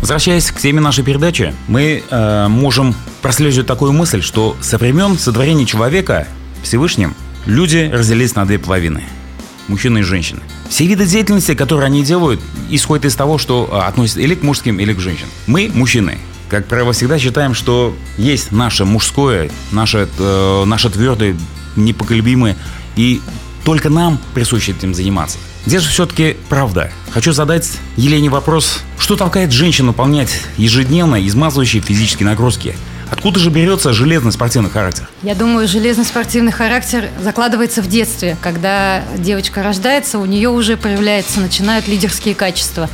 Возвращаясь 0.00 0.50
к 0.50 0.58
теме 0.58 0.80
нашей 0.80 1.04
передачи, 1.04 1.54
мы 1.66 2.02
э, 2.08 2.48
можем 2.48 2.94
прослеживать 3.20 3.66
такую 3.66 3.92
мысль, 3.92 4.22
что 4.22 4.56
со 4.60 4.78
времен 4.78 5.18
сотворения 5.18 5.66
человека 5.66 6.28
Всевышним 6.62 7.14
люди 7.46 7.90
разделились 7.92 8.34
на 8.34 8.46
две 8.46 8.58
половины– 8.58 9.02
мужчины 9.68 9.98
и 9.98 10.02
женщины. 10.02 10.40
Все 10.68 10.86
виды 10.86 11.06
деятельности, 11.06 11.54
которые 11.54 11.86
они 11.86 12.02
делают, 12.02 12.40
исходят 12.70 13.04
из 13.04 13.14
того, 13.14 13.38
что 13.38 13.68
э, 13.70 13.86
относятся 13.86 14.20
или 14.20 14.34
к 14.34 14.42
мужским, 14.42 14.80
или 14.80 14.92
к 14.92 15.00
женщинам. 15.00 15.30
Мы, 15.46 15.70
мужчины, 15.72 16.18
как 16.48 16.66
правило, 16.66 16.92
всегда 16.92 17.18
считаем, 17.18 17.54
что 17.54 17.94
есть 18.16 18.52
наше 18.52 18.84
мужское, 18.84 19.50
наше, 19.70 20.08
э, 20.18 20.64
наше 20.64 20.90
твердое, 20.90 21.36
непоколебимое, 21.76 22.56
и 22.96 23.20
только 23.64 23.90
нам 23.90 24.18
присуще 24.34 24.72
этим 24.72 24.94
заниматься. 24.94 25.38
Где 25.68 25.80
же 25.80 25.90
все-таки 25.90 26.38
правда? 26.48 26.90
Хочу 27.10 27.32
задать 27.32 27.70
Елене 27.98 28.30
вопрос, 28.30 28.78
что 28.98 29.16
толкает 29.16 29.52
женщин 29.52 29.86
выполнять 29.86 30.30
ежедневно 30.56 31.22
измазывающие 31.26 31.82
физические 31.82 32.26
нагрузки? 32.26 32.74
Откуда 33.10 33.38
же 33.38 33.50
берется 33.50 33.92
железный 33.92 34.32
спортивный 34.32 34.70
характер? 34.70 35.06
Я 35.22 35.34
думаю, 35.34 35.68
железный 35.68 36.06
спортивный 36.06 36.52
характер 36.52 37.10
закладывается 37.22 37.82
в 37.82 37.86
детстве. 37.86 38.38
Когда 38.40 39.02
девочка 39.18 39.62
рождается, 39.62 40.18
у 40.18 40.24
нее 40.24 40.48
уже 40.48 40.78
появляются, 40.78 41.38
начинают 41.38 41.86
лидерские 41.86 42.34
качества. 42.34 42.88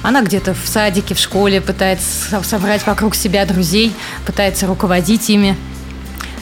Она 0.00 0.22
где-то 0.22 0.54
в 0.54 0.66
садике, 0.66 1.14
в 1.14 1.18
школе 1.18 1.60
пытается 1.60 2.42
собрать 2.42 2.86
вокруг 2.86 3.14
себя 3.16 3.44
друзей, 3.44 3.92
пытается 4.24 4.66
руководить 4.66 5.28
ими. 5.28 5.58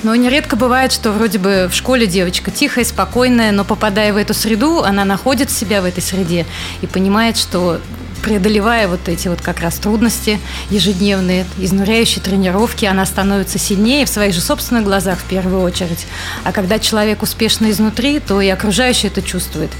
Но 0.02 0.14
нередко 0.16 0.56
бывает, 0.56 0.92
что 0.92 1.12
вроде 1.12 1.38
бы 1.38 1.68
в 1.70 1.74
школе 1.74 2.06
девочка 2.06 2.50
тихая, 2.50 2.84
спокойная, 2.84 3.52
но 3.52 3.64
попадая 3.64 4.12
в 4.12 4.16
эту 4.16 4.34
среду, 4.34 4.82
она 4.82 5.04
находит 5.04 5.50
себя 5.50 5.80
в 5.80 5.84
этой 5.84 6.02
среде 6.02 6.44
и 6.80 6.86
понимает, 6.86 7.36
что 7.36 7.80
преодолевая 8.22 8.88
вот 8.88 9.08
эти 9.08 9.28
вот 9.28 9.40
как 9.42 9.60
раз 9.60 9.74
трудности 9.76 10.40
ежедневные, 10.70 11.44
изнуряющие 11.58 12.22
тренировки, 12.22 12.84
она 12.84 13.04
становится 13.04 13.58
сильнее 13.58 14.06
в 14.06 14.08
своих 14.08 14.32
же 14.34 14.40
собственных 14.40 14.84
глазах 14.84 15.18
в 15.18 15.24
первую 15.24 15.60
очередь. 15.60 16.06
А 16.44 16.52
когда 16.52 16.78
человек 16.78 17.22
успешно 17.22 17.70
изнутри, 17.70 18.20
то 18.20 18.40
и 18.40 18.48
окружающие 18.48 19.10
это 19.10 19.22
чувствуют. 19.22 19.72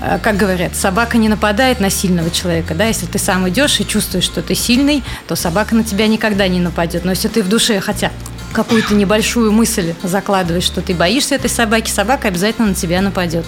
А, 0.00 0.18
как 0.18 0.36
говорят, 0.36 0.74
собака 0.74 1.18
не 1.18 1.28
нападает 1.28 1.80
на 1.80 1.90
сильного 1.90 2.30
человека, 2.30 2.74
да, 2.74 2.86
если 2.86 3.06
ты 3.06 3.18
сам 3.18 3.48
идешь 3.48 3.80
и 3.80 3.86
чувствуешь, 3.86 4.24
что 4.24 4.42
ты 4.42 4.54
сильный, 4.54 5.02
то 5.26 5.36
собака 5.36 5.74
на 5.74 5.84
тебя 5.84 6.06
никогда 6.06 6.48
не 6.48 6.60
нападет. 6.60 7.04
Но 7.04 7.10
если 7.12 7.28
ты 7.28 7.42
в 7.42 7.48
душе 7.48 7.80
хотя 7.80 8.10
какую-то 8.52 8.94
небольшую 8.94 9.52
мысль 9.52 9.94
закладываешь, 10.02 10.64
что 10.64 10.80
ты 10.80 10.94
боишься 10.94 11.34
этой 11.34 11.50
собаки, 11.50 11.90
собака 11.90 12.28
обязательно 12.28 12.68
на 12.68 12.74
тебя 12.74 13.00
нападет. 13.00 13.44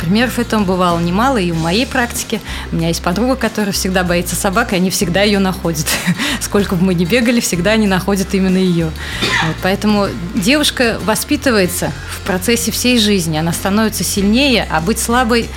Примеров 0.00 0.38
этого 0.38 0.64
бывало 0.64 0.98
немало 0.98 1.38
и 1.38 1.50
в 1.52 1.58
моей 1.58 1.86
практике. 1.86 2.40
У 2.70 2.76
меня 2.76 2.88
есть 2.88 3.02
подруга, 3.02 3.36
которая 3.36 3.72
всегда 3.72 4.04
боится 4.04 4.36
собак, 4.36 4.72
и 4.72 4.76
они 4.76 4.90
всегда 4.90 5.22
ее 5.22 5.38
находят. 5.38 5.86
Сколько 6.40 6.74
бы 6.74 6.84
мы 6.84 6.94
ни 6.94 7.04
бегали, 7.04 7.40
всегда 7.40 7.72
они 7.72 7.86
находят 7.86 8.34
именно 8.34 8.58
ее. 8.58 8.90
Вот, 9.46 9.56
поэтому 9.62 10.08
девушка 10.34 10.98
воспитывается 11.04 11.92
в 12.14 12.20
процессе 12.26 12.70
всей 12.70 12.98
жизни, 12.98 13.38
она 13.38 13.52
становится 13.52 14.04
сильнее, 14.04 14.66
а 14.70 14.80
быть 14.80 14.98
слабой 14.98 15.48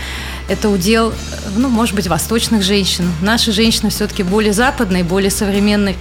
это 0.50 0.70
удел, 0.70 1.14
ну, 1.56 1.70
может 1.70 1.96
быть, 1.96 2.08
восточных 2.08 2.64
женщин. 2.64 3.10
Наши 3.22 3.52
женщины 3.52 3.90
все-таки 3.90 4.24
более 4.24 4.54
западные, 4.54 5.04
более 5.04 5.32
современные 5.32 5.96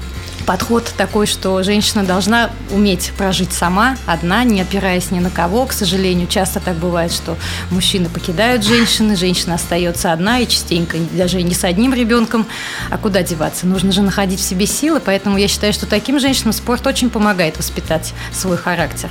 подход 0.46 0.92
такой, 0.96 1.26
что 1.26 1.62
женщина 1.62 2.04
должна 2.04 2.50
уметь 2.70 3.12
прожить 3.16 3.52
сама, 3.52 3.96
одна, 4.06 4.44
не 4.44 4.60
опираясь 4.60 5.10
ни 5.10 5.20
на 5.20 5.30
кого. 5.30 5.66
К 5.66 5.72
сожалению, 5.72 6.26
часто 6.28 6.60
так 6.60 6.76
бывает, 6.76 7.12
что 7.12 7.36
мужчины 7.70 8.08
покидают 8.08 8.64
женщины, 8.64 9.16
женщина 9.16 9.54
остается 9.54 10.12
одна 10.12 10.38
и 10.38 10.46
частенько 10.46 10.96
даже 11.12 11.42
не 11.42 11.54
с 11.54 11.64
одним 11.64 11.94
ребенком. 11.94 12.46
А 12.90 12.98
куда 12.98 13.22
деваться? 13.22 13.66
Нужно 13.66 13.92
же 13.92 14.02
находить 14.02 14.40
в 14.40 14.44
себе 14.44 14.66
силы, 14.66 15.00
поэтому 15.04 15.38
я 15.38 15.48
считаю, 15.48 15.72
что 15.72 15.86
таким 15.86 16.18
женщинам 16.20 16.52
спорт 16.52 16.86
очень 16.86 17.10
помогает 17.10 17.58
воспитать 17.58 18.12
свой 18.32 18.56
характер. 18.56 19.10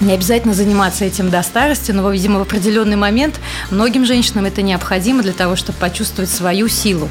Не 0.00 0.14
обязательно 0.14 0.54
заниматься 0.54 1.04
этим 1.04 1.28
до 1.28 1.42
старости, 1.42 1.92
но, 1.92 2.10
видимо, 2.10 2.38
в 2.38 2.42
определенный 2.42 2.96
момент 2.96 3.38
многим 3.70 4.06
женщинам 4.06 4.46
это 4.46 4.62
необходимо 4.62 5.22
для 5.22 5.34
того, 5.34 5.56
чтобы 5.56 5.78
почувствовать 5.78 6.30
свою 6.30 6.68
силу, 6.68 7.10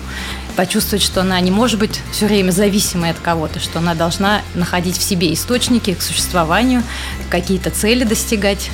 почувствовать, 0.56 1.04
что 1.04 1.22
она 1.22 1.40
не 1.40 1.52
может 1.52 1.80
быть 1.80 2.02
все 2.12 2.26
время 2.26 2.50
зависимой 2.50 3.12
от 3.12 3.20
кого-то, 3.20 3.60
что 3.60 3.78
она 3.78 3.94
должна 3.94 4.42
находить 4.56 4.98
в 4.98 5.04
себе 5.04 5.32
источники 5.32 5.94
к 5.94 6.02
существованию, 6.02 6.82
какие-то 7.30 7.70
цели 7.70 8.04
достигать, 8.04 8.72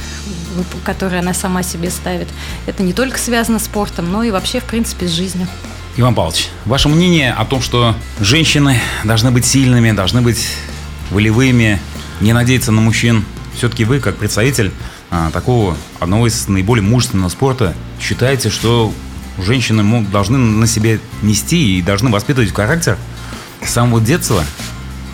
которые 0.85 1.19
она 1.19 1.33
сама 1.33 1.61
себе 1.61 1.89
ставит. 1.89 2.29
Это 2.67 2.83
не 2.83 2.93
только 2.93 3.19
связано 3.19 3.59
с 3.59 3.65
спортом, 3.65 4.09
но 4.09 4.23
и 4.23 4.31
вообще, 4.31 4.61
в 4.61 4.63
принципе, 4.63 5.07
с 5.07 5.11
жизнью. 5.11 5.49
Иван 5.97 6.15
Павлович, 6.15 6.47
ваше 6.63 6.87
мнение 6.87 7.33
о 7.33 7.43
том, 7.43 7.61
что 7.61 7.95
женщины 8.21 8.79
должны 9.03 9.31
быть 9.31 9.45
сильными, 9.45 9.91
должны 9.91 10.21
быть 10.21 10.47
волевыми, 11.11 11.81
не 12.21 12.31
надеяться 12.31 12.71
на 12.71 12.79
мужчин, 12.79 13.25
все-таки 13.55 13.85
вы, 13.85 13.99
как 13.99 14.17
представитель 14.17 14.71
а, 15.09 15.31
такого 15.31 15.77
одного 15.99 16.27
из 16.27 16.47
наиболее 16.47 16.83
мужественного 16.83 17.29
спорта, 17.29 17.73
считаете, 17.99 18.49
что 18.49 18.93
женщины 19.37 19.83
мог, 19.83 20.09
должны 20.09 20.37
на 20.37 20.67
себе 20.67 20.99
нести 21.21 21.77
и 21.77 21.81
должны 21.81 22.09
воспитывать 22.09 22.53
характер 22.53 22.97
с 23.63 23.69
самого 23.69 24.01
детства? 24.01 24.43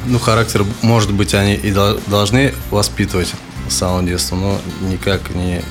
Ну, 0.06 0.20
характер, 0.20 0.66
может 0.82 1.14
быть, 1.14 1.34
они 1.34 1.54
и 1.54 1.72
должны 1.72 2.54
воспитывать 2.72 3.34
с 3.70 3.76
самого 3.76 4.04
детства, 4.04 4.36
но 4.36 4.62
никак 4.82 5.30
не... 5.36 5.62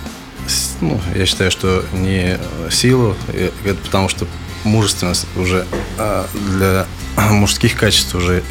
Ну, 0.81 1.01
я 1.15 1.27
считаю, 1.27 1.51
что 1.51 1.85
не 1.93 2.39
силу, 2.71 3.17
это 3.65 3.77
потому 3.85 4.09
что 4.09 4.27
мужественность 4.65 5.27
уже 5.37 5.67
а, 5.99 6.27
для 6.57 6.87
мужских 7.31 7.77
качеств 7.77 8.15
уже 8.15 8.43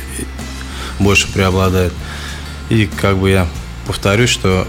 больше 1.00 1.32
преобладает. 1.32 1.94
И 2.70 2.86
как 2.86 3.18
бы 3.18 3.30
я 3.30 3.48
повторюсь, 3.90 4.30
что 4.30 4.68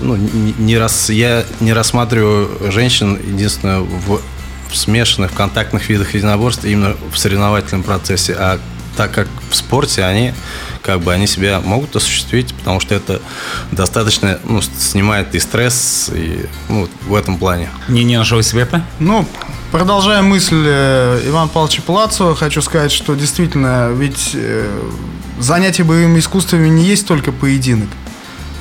ну, 0.00 0.16
не, 0.16 0.54
не 0.56 0.78
раз, 0.78 1.10
я 1.10 1.44
не 1.60 1.74
рассматриваю 1.74 2.72
женщин 2.72 3.20
единственное 3.22 3.80
в, 3.80 4.22
в 4.70 4.74
смешанных, 4.74 5.32
в 5.32 5.34
контактных 5.34 5.90
видах 5.90 6.14
единоборств 6.14 6.64
именно 6.64 6.96
в 7.12 7.18
соревновательном 7.18 7.82
процессе, 7.82 8.32
а 8.32 8.58
так 8.96 9.12
как 9.12 9.28
в 9.50 9.54
спорте 9.54 10.04
они 10.04 10.32
как 10.80 11.02
бы 11.02 11.12
они 11.12 11.26
себя 11.26 11.60
могут 11.60 11.94
осуществить, 11.96 12.54
потому 12.54 12.80
что 12.80 12.94
это 12.94 13.20
достаточно 13.72 14.38
ну, 14.44 14.62
снимает 14.62 15.34
и 15.34 15.38
стресс, 15.38 16.10
и 16.14 16.46
ну, 16.70 16.88
в 17.02 17.14
этом 17.14 17.36
плане. 17.36 17.68
Не, 17.88 18.04
не 18.04 18.16
нашего 18.16 18.40
света? 18.40 18.82
Ну, 19.00 19.28
продолжая 19.70 20.22
мысль 20.22 20.64
э, 20.66 21.22
Ивана 21.26 21.48
Павловича 21.48 21.82
Палацова, 21.82 22.34
хочу 22.34 22.62
сказать, 22.62 22.90
что 22.90 23.14
действительно, 23.16 23.92
ведь 23.92 24.30
э, 24.32 24.66
занятие 25.38 25.84
боевыми 25.84 26.18
искусствами 26.18 26.68
не 26.68 26.84
есть 26.84 27.06
только 27.06 27.32
поединок. 27.32 27.88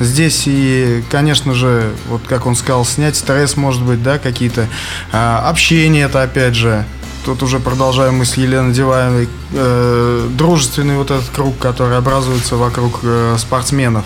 Здесь 0.02 0.44
и, 0.48 1.04
конечно 1.12 1.54
же, 1.54 1.94
вот 2.08 2.24
как 2.28 2.48
он 2.48 2.56
сказал, 2.56 2.86
снять 2.86 3.16
стресс, 3.16 3.56
может 3.56 3.84
быть, 3.84 4.02
да, 4.02 4.18
какие-то 4.18 4.68
а, 5.12 5.48
общение, 5.48 6.06
это 6.06 6.24
опять 6.24 6.56
же, 6.56 6.86
тут 7.24 7.44
уже 7.44 7.60
продолжаем 7.60 8.16
мы 8.16 8.26
с 8.26 8.36
Еленой 8.36 8.74
Деваевой, 8.74 9.30
э, 9.54 10.28
дружественный 10.32 10.98
вот 10.98 11.12
этот 11.12 11.30
круг, 11.30 11.58
который 11.60 11.98
образуется 11.98 12.56
вокруг 12.56 13.00
э, 13.04 13.36
спортсменов. 13.38 14.06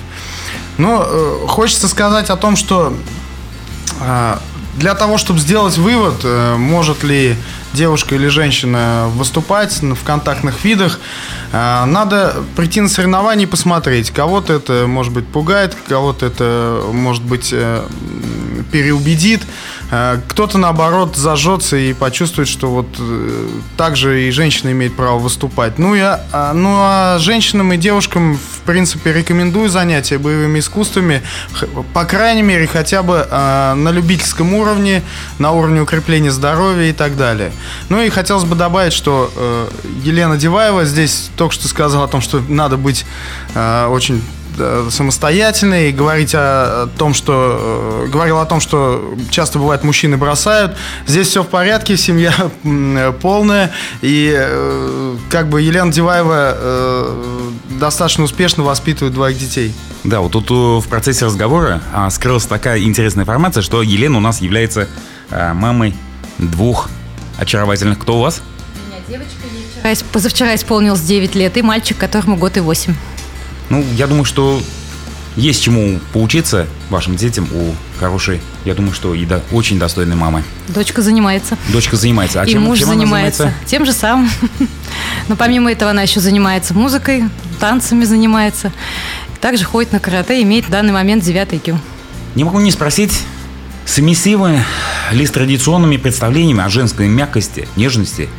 Но 0.77 1.05
э, 1.07 1.47
хочется 1.47 1.87
сказать 1.87 2.29
о 2.29 2.35
том, 2.35 2.55
что 2.57 2.93
э, 4.01 4.37
для 4.77 4.95
того, 4.95 5.17
чтобы 5.17 5.39
сделать 5.39 5.77
вывод, 5.77 6.21
э, 6.23 6.55
может 6.57 7.03
ли 7.03 7.37
девушка 7.75 8.15
или 8.15 8.27
женщина 8.27 9.10
выступать 9.13 9.82
в 9.82 10.03
контактных 10.03 10.63
видах, 10.63 11.00
а, 11.51 11.86
надо 11.86 12.36
прийти 12.55 12.82
на 12.82 12.89
соревнования 12.89 13.46
и 13.46 13.50
посмотреть. 13.50 14.12
Кого-то 14.12 14.53
это, 14.53 14.86
может 14.88 15.13
быть, 15.13 15.27
пугает, 15.27 15.75
кого-то 15.88 16.25
это, 16.25 16.82
может 16.91 17.24
быть, 17.24 17.50
э, 17.51 17.86
переубедит. 18.72 19.44
Э, 19.91 20.20
кто-то, 20.27 20.58
наоборот, 20.58 21.15
зажжется 21.15 21.77
и 21.77 21.94
почувствует, 21.94 22.48
что 22.48 22.67
вот 22.67 22.88
э, 23.00 23.48
так 23.77 23.96
же 23.96 24.27
и 24.27 24.32
женщина 24.32 24.72
имеет 24.72 24.96
право 24.96 25.20
выступать. 25.20 25.77
Ну, 25.77 25.94
я, 25.94 26.22
а, 26.32 26.53
ну 26.53 26.75
а 26.77 27.17
женщинам 27.20 27.72
и 27.74 27.77
девушкам, 27.77 28.38
в 28.38 28.62
принципе, 28.65 29.13
рекомендую 29.13 29.70
занятия 29.70 30.17
боевыми 30.17 30.60
искусствами, 30.60 31.22
по 31.94 32.05
крайней 32.05 32.41
мере, 32.41 32.67
хотя 32.67 33.03
бы 33.03 33.25
а, 33.29 33.75
на 33.75 33.89
любительском 33.89 34.53
уровне, 34.53 35.03
на 35.39 35.51
уровне 35.51 35.82
укрепления 35.82 36.32
здоровья 36.32 36.89
и 36.89 36.94
так 36.94 37.15
далее. 37.15 37.51
Ну 37.89 38.01
и 38.01 38.10
хотелось 38.10 38.45
бы 38.45 38.55
добавить, 38.55 38.93
что 38.93 39.31
э, 39.36 39.67
Елена 40.03 40.38
Деваева 40.38 40.86
здесь 40.86 41.29
только 41.36 41.53
что 41.53 41.67
сказала 41.67 42.05
о 42.05 42.07
том, 42.07 42.22
что 42.22 42.41
надо 42.48 42.77
быть 42.77 43.05
очень 43.55 44.22
Э, 44.57 44.88
самостоятельный, 44.89 45.91
говорить 45.91 46.34
о 46.34 46.88
том, 46.98 47.13
что 47.13 48.05
э, 48.05 48.10
говорил 48.10 48.39
о 48.39 48.45
том, 48.45 48.60
что 48.60 49.15
часто 49.29 49.60
бывает 49.60 49.84
мужчины 49.84 50.17
бросают. 50.17 50.77
Здесь 51.07 51.27
все 51.27 51.43
в 51.43 51.48
порядке, 51.48 51.98
семья 51.98 52.34
полная, 53.22 53.72
и 54.01 54.34
э, 54.36 55.15
как 55.29 55.50
бы 55.50 55.62
Елена 55.62 55.91
Деваева 55.91 56.57
достаточно 57.79 58.24
успешно 58.24 58.63
воспитывает 58.63 59.13
двоих 59.13 59.38
детей. 59.38 59.74
Да, 60.03 60.22
вот 60.22 60.31
тут 60.31 60.50
в 60.50 60.88
процессе 60.88 61.25
разговора 61.25 61.81
а, 61.93 62.10
скрылась 62.10 62.45
такая 62.45 62.81
интересная 62.81 63.24
информация, 63.24 63.62
что 63.63 63.81
Елена 63.81 64.17
у 64.17 64.22
нас 64.22 64.41
является 64.41 64.88
мамой 65.31 65.95
двух 66.38 66.89
очаровательных. 67.37 67.99
Кто 67.99 68.17
у 68.17 68.21
вас? 68.21 68.41
У 68.85 68.89
меня 68.89 69.01
девочка, 69.07 69.33
ей 69.83 69.97
позавчера 70.11 70.55
исполнилось 70.55 71.01
9 71.01 71.35
лет, 71.35 71.57
и 71.57 71.61
мальчик, 71.61 71.97
которому 71.97 72.37
год 72.37 72.57
и 72.57 72.59
8. 72.59 72.93
Ну, 73.69 73.85
я 73.95 74.07
думаю, 74.07 74.25
что 74.25 74.61
есть 75.35 75.61
чему 75.61 75.99
поучиться 76.13 76.65
вашим 76.89 77.15
детям 77.17 77.47
у 77.53 77.75
хорошей, 77.99 78.41
я 78.63 78.73
думаю, 78.73 78.93
что 78.93 79.13
и 79.13 79.25
до, 79.25 79.41
очень 79.51 79.77
достойной 79.77 80.15
мамы. 80.15 80.43
Дочка 80.69 81.01
занимается. 81.01 81.57
Дочка 81.73 81.97
занимается. 81.97 82.41
А 82.41 82.45
и 82.45 82.51
чем, 82.51 82.63
муж 82.63 82.79
чем 82.79 82.87
занимается? 82.87 83.43
занимается? 83.43 83.69
Тем 83.69 83.85
же 83.85 83.91
самым. 83.91 84.29
Но 85.27 85.35
помимо 85.35 85.71
этого 85.71 85.91
она 85.91 86.03
еще 86.03 86.19
занимается 86.19 86.73
музыкой, 86.73 87.25
танцами 87.59 88.05
занимается. 88.05 88.71
Также 89.41 89.65
ходит 89.65 89.91
на 89.91 89.99
карате, 89.99 90.41
имеет 90.41 90.65
в 90.65 90.69
данный 90.69 90.93
момент 90.93 91.23
9 91.23 91.49
IQ. 91.49 91.77
Не 92.35 92.43
могу 92.43 92.59
не 92.59 92.71
спросить, 92.71 93.21
совместимы 93.85 94.63
ли 95.12 95.25
с 95.25 95.31
традиционными 95.31 95.97
представлениями 95.97 96.63
о 96.63 96.69
женской 96.69 97.07
мягкости, 97.07 97.67
нежности, 97.75 98.29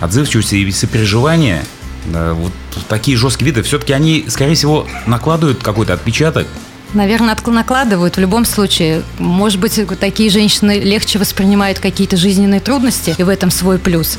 отзывчивости 0.00 0.56
и 0.56 0.70
сопереживания– 0.70 1.64
вот 2.06 2.52
такие 2.88 3.16
жесткие 3.16 3.50
виды, 3.50 3.62
все-таки 3.62 3.92
они, 3.92 4.24
скорее 4.28 4.54
всего, 4.54 4.86
накладывают 5.06 5.62
какой-то 5.62 5.94
отпечаток 5.94 6.46
Наверное, 6.94 7.36
накладывают 7.46 8.16
в 8.16 8.20
любом 8.20 8.44
случае. 8.44 9.02
Может 9.18 9.60
быть, 9.60 9.80
такие 9.98 10.30
женщины 10.30 10.78
легче 10.78 11.18
воспринимают 11.18 11.78
какие-то 11.78 12.16
жизненные 12.16 12.60
трудности, 12.60 13.14
и 13.16 13.22
в 13.22 13.28
этом 13.28 13.50
свой 13.50 13.78
плюс. 13.78 14.18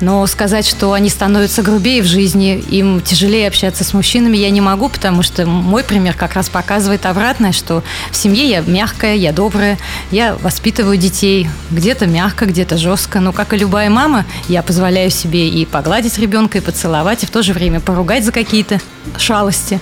Но 0.00 0.26
сказать, 0.26 0.66
что 0.66 0.92
они 0.92 1.08
становятся 1.08 1.62
грубее 1.62 2.02
в 2.02 2.06
жизни, 2.06 2.62
им 2.70 3.00
тяжелее 3.00 3.48
общаться 3.48 3.84
с 3.84 3.92
мужчинами, 3.92 4.36
я 4.36 4.50
не 4.50 4.60
могу, 4.60 4.88
потому 4.88 5.22
что 5.22 5.46
мой 5.46 5.84
пример 5.84 6.14
как 6.14 6.34
раз 6.34 6.48
показывает 6.48 7.06
обратное, 7.06 7.52
что 7.52 7.82
в 8.10 8.16
семье 8.16 8.48
я 8.48 8.60
мягкая, 8.60 9.16
я 9.16 9.32
добрая, 9.32 9.78
я 10.10 10.34
воспитываю 10.36 10.96
детей 10.96 11.48
где-то 11.70 12.06
мягко, 12.06 12.46
где-то 12.46 12.76
жестко. 12.76 13.20
Но, 13.20 13.32
как 13.32 13.52
и 13.52 13.58
любая 13.58 13.90
мама, 13.90 14.24
я 14.48 14.62
позволяю 14.62 15.10
себе 15.10 15.48
и 15.48 15.64
погладить 15.66 16.18
ребенка, 16.18 16.58
и 16.58 16.60
поцеловать, 16.60 17.22
и 17.22 17.26
в 17.26 17.30
то 17.30 17.42
же 17.42 17.52
время 17.52 17.80
поругать 17.80 18.24
за 18.24 18.32
какие-то 18.32 18.80
шалости. 19.18 19.80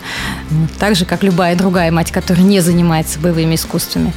Так 0.79 0.97
же, 0.97 1.05
как 1.05 1.23
любая 1.23 1.57
другая 1.57 1.91
мать, 1.91 2.11
которая 2.13 2.45
не 2.45 2.61
занимается 2.61 3.19
боевыми 3.19 3.55
искусствами. 3.55 4.13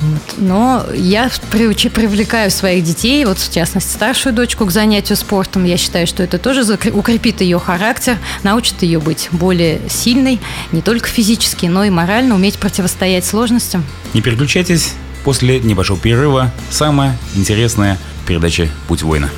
Вот. 0.00 0.22
Но 0.38 0.86
я 0.94 1.30
приучи, 1.50 1.88
привлекаю 1.88 2.50
своих 2.50 2.84
детей, 2.84 3.24
вот 3.24 3.38
в 3.38 3.52
частности 3.52 3.92
старшую 3.92 4.34
дочку, 4.34 4.64
к 4.66 4.70
занятию 4.70 5.16
спортом. 5.16 5.64
Я 5.64 5.76
считаю, 5.76 6.06
что 6.06 6.22
это 6.22 6.38
тоже 6.38 6.62
укрепит 6.92 7.40
ее 7.40 7.58
характер, 7.58 8.18
научит 8.42 8.82
ее 8.82 8.98
быть 8.98 9.28
более 9.32 9.80
сильной, 9.88 10.40
не 10.72 10.82
только 10.82 11.08
физически, 11.08 11.66
но 11.66 11.84
и 11.84 11.90
морально, 11.90 12.34
уметь 12.34 12.58
противостоять 12.58 13.24
сложностям. 13.24 13.84
Не 14.14 14.20
переключайтесь, 14.20 14.94
после 15.24 15.60
небольшого 15.60 15.98
перерыва 15.98 16.50
самая 16.70 17.16
интересная 17.34 17.98
передача 18.26 18.68
«Путь 18.86 19.02
воина». 19.02 19.30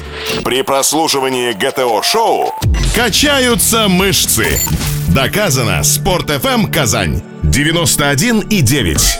При 0.44 0.62
прослушивании 0.62 1.52
ГТО-шоу 1.52 2.54
качаются 2.94 3.88
мышцы. 3.88 4.60
Доказано. 5.14 5.82
Спорт 5.82 6.30
FM 6.30 6.72
Казань 6.72 7.20
91 7.42 8.40
и 8.48 8.60
9. 8.62 9.18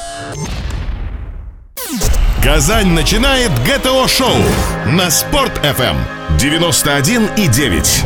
Казань 2.45 2.93
начинает 2.93 3.51
ГТО-шоу 3.65 4.37
на 4.87 5.11
Спорт 5.11 5.59
FM 5.65 5.97
91 6.39 7.31
и 7.37 7.49
9. 7.49 8.05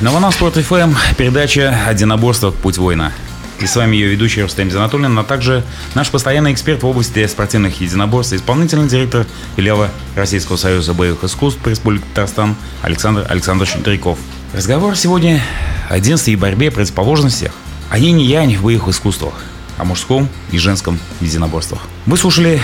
На 0.00 0.30
Спорт 0.32 0.56
FM 0.56 0.96
передача 1.16 1.72
«Одиноборство. 1.86 2.50
Путь 2.50 2.78
воина». 2.78 3.12
И 3.60 3.66
с 3.66 3.76
вами 3.76 3.94
ее 3.94 4.08
ведущий 4.08 4.42
Рустем 4.42 4.70
Зинатуллин, 4.70 5.18
а 5.18 5.22
также 5.22 5.62
наш 5.94 6.08
постоянный 6.08 6.54
эксперт 6.54 6.82
в 6.82 6.86
области 6.86 7.26
спортивных 7.26 7.78
единоборств, 7.82 8.32
исполнительный 8.32 8.88
директор 8.88 9.26
филиала 9.54 9.90
Российского 10.16 10.56
союза 10.56 10.94
боевых 10.94 11.24
искусств 11.24 11.60
по 11.60 11.68
Республике 11.68 12.06
Татарстан 12.14 12.56
Александр 12.80 13.26
Александрович 13.28 13.74
Дряков. 13.84 14.18
Разговор 14.54 14.96
сегодня 14.96 15.42
о 15.90 15.98
единстве 15.98 16.32
и 16.32 16.36
борьбе 16.36 16.70
противоположностях, 16.70 17.52
о 17.90 17.98
yin 17.98 18.18
и 18.18 18.24
янь 18.24 18.56
в 18.56 18.62
боевых 18.62 18.88
искусствах, 18.88 19.34
о 19.76 19.84
мужском 19.84 20.30
и 20.52 20.58
женском 20.58 20.98
единоборствах. 21.20 21.82
Вы 22.06 22.16
слушали 22.16 22.62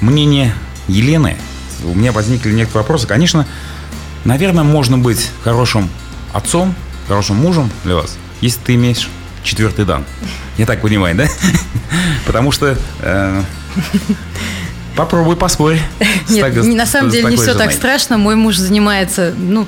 мнение 0.00 0.54
Елены. 0.86 1.36
У 1.84 1.94
меня 1.94 2.12
возникли 2.12 2.50
некоторые 2.52 2.84
вопросы. 2.84 3.06
Конечно, 3.06 3.46
наверное, 4.24 4.64
можно 4.64 4.96
быть 4.96 5.30
хорошим 5.44 5.90
отцом, 6.32 6.74
хорошим 7.08 7.36
мужем 7.36 7.70
для 7.84 7.96
вас, 7.96 8.16
если 8.40 8.60
ты 8.60 8.74
имеешь 8.76 9.10
четвертый 9.48 9.84
дан. 9.84 10.04
Я 10.58 10.66
так 10.66 10.80
понимаю, 10.80 11.16
да? 11.16 11.26
Потому 12.26 12.52
что 12.52 12.76
э, 13.00 13.42
попробуй 14.94 15.36
поспорь. 15.36 15.80
Нет, 16.28 16.54
на 16.64 16.86
самом 16.86 17.10
деле 17.10 17.30
не 17.30 17.36
все 17.36 17.54
так 17.54 17.72
страшно. 17.72 18.18
Мой 18.18 18.36
муж 18.36 18.56
занимается, 18.56 19.34
ну, 19.36 19.66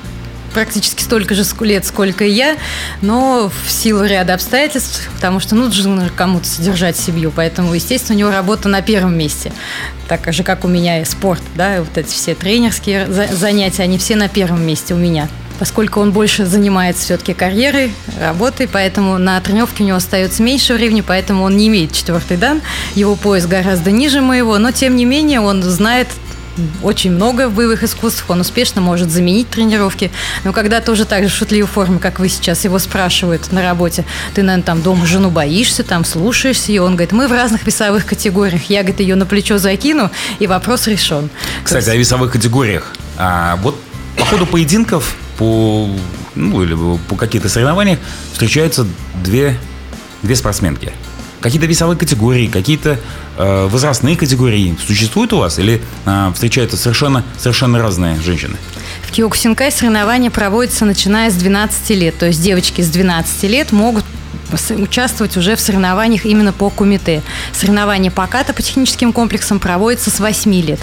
практически 0.53 1.01
столько 1.01 1.33
же 1.33 1.43
лет, 1.61 1.85
сколько 1.85 2.25
и 2.25 2.31
я, 2.31 2.57
но 3.01 3.51
в 3.65 3.71
силу 3.71 4.03
ряда 4.03 4.33
обстоятельств, 4.33 5.09
потому 5.15 5.39
что 5.39 5.55
нужно 5.55 6.09
кому-то 6.15 6.45
содержать 6.47 6.97
семью, 6.97 7.31
поэтому, 7.33 7.73
естественно, 7.73 8.15
у 8.17 8.19
него 8.19 8.31
работа 8.31 8.69
на 8.69 8.81
первом 8.81 9.17
месте. 9.17 9.51
Так 10.07 10.31
же, 10.31 10.43
как 10.43 10.65
у 10.65 10.67
меня 10.67 11.01
и 11.01 11.05
спорт, 11.05 11.41
да, 11.55 11.79
вот 11.79 11.97
эти 11.97 12.13
все 12.13 12.35
тренерские 12.35 13.07
занятия, 13.07 13.83
они 13.83 13.97
все 13.97 14.15
на 14.15 14.27
первом 14.27 14.61
месте 14.65 14.93
у 14.93 14.97
меня 14.97 15.29
поскольку 15.61 15.99
он 15.99 16.11
больше 16.11 16.47
занимается 16.47 17.03
все-таки 17.03 17.35
карьерой, 17.35 17.93
работой, 18.19 18.67
поэтому 18.67 19.19
на 19.19 19.39
тренировке 19.41 19.83
у 19.83 19.85
него 19.85 19.97
остается 19.97 20.41
меньше 20.41 20.73
времени, 20.73 21.01
поэтому 21.01 21.43
он 21.43 21.55
не 21.55 21.67
имеет 21.67 21.91
четвертый 21.91 22.37
дан. 22.37 22.63
Его 22.95 23.15
пояс 23.15 23.45
гораздо 23.45 23.91
ниже 23.91 24.21
моего, 24.21 24.57
но 24.57 24.71
тем 24.71 24.95
не 24.95 25.05
менее 25.05 25.39
он 25.39 25.61
знает 25.61 26.07
очень 26.81 27.11
много 27.11 27.47
в 27.47 27.53
боевых 27.53 27.83
искусствах, 27.83 28.31
он 28.31 28.39
успешно 28.39 28.81
может 28.81 29.11
заменить 29.11 29.51
тренировки. 29.51 30.09
Но 30.43 30.51
когда 30.51 30.81
тоже 30.81 31.05
так 31.05 31.25
же 31.25 31.29
в 31.29 31.33
шутливой 31.33 31.69
форме, 31.69 31.99
как 31.99 32.17
вы 32.17 32.27
сейчас, 32.27 32.63
его 32.63 32.79
спрашивают 32.79 33.51
на 33.51 33.61
работе, 33.61 34.03
ты, 34.33 34.41
наверное, 34.41 34.65
там 34.65 34.81
дома 34.81 35.05
жену 35.05 35.29
боишься, 35.29 35.83
там 35.83 36.05
слушаешься, 36.05 36.71
и 36.71 36.79
он 36.79 36.93
говорит, 36.93 37.11
мы 37.11 37.27
в 37.27 37.31
разных 37.31 37.67
весовых 37.67 38.07
категориях. 38.07 38.63
Я, 38.63 38.79
говорит, 38.81 38.99
ее 38.99 39.13
на 39.13 39.27
плечо 39.27 39.59
закину, 39.59 40.09
и 40.39 40.47
вопрос 40.47 40.87
решен. 40.87 41.29
Кстати, 41.63 41.83
есть... 41.83 41.89
о 41.89 41.95
весовых 41.97 42.31
категориях. 42.31 42.95
А, 43.15 43.57
вот 43.57 43.79
по 44.17 44.25
ходу 44.25 44.47
поединков, 44.47 45.15
по, 45.41 45.89
ну, 46.35 46.61
или 46.61 46.77
по 47.09 47.15
каких-то 47.15 47.49
соревнованиях 47.49 47.97
встречаются 48.31 48.85
две, 49.23 49.57
две 50.21 50.35
спортсменки. 50.35 50.91
Какие-то 51.39 51.65
весовые 51.65 51.97
категории, 51.97 52.45
какие-то 52.45 52.99
э, 53.39 53.67
возрастные 53.67 54.15
категории 54.15 54.77
существуют 54.85 55.33
у 55.33 55.39
вас 55.39 55.57
или 55.57 55.81
э, 56.05 56.31
встречаются 56.35 56.77
совершенно, 56.77 57.23
совершенно 57.39 57.79
разные 57.79 58.21
женщины? 58.21 58.57
В 59.01 59.11
Киокусинкай 59.11 59.71
соревнования 59.71 60.29
проводятся 60.29 60.85
начиная 60.85 61.31
с 61.31 61.33
12 61.33 61.89
лет. 61.97 62.15
То 62.19 62.27
есть 62.27 62.43
девочки 62.43 62.83
с 62.83 62.89
12 62.89 63.43
лет 63.45 63.71
могут 63.71 64.05
участвовать 64.71 65.37
уже 65.37 65.55
в 65.55 65.59
соревнованиях 65.59 66.25
именно 66.25 66.53
по 66.53 66.69
кумите. 66.69 67.21
Соревнования 67.53 68.11
по 68.11 68.27
ката 68.27 68.53
по 68.53 68.61
техническим 68.61 69.13
комплексам 69.13 69.59
проводятся 69.59 70.09
с 70.09 70.19
8 70.19 70.53
лет. 70.61 70.79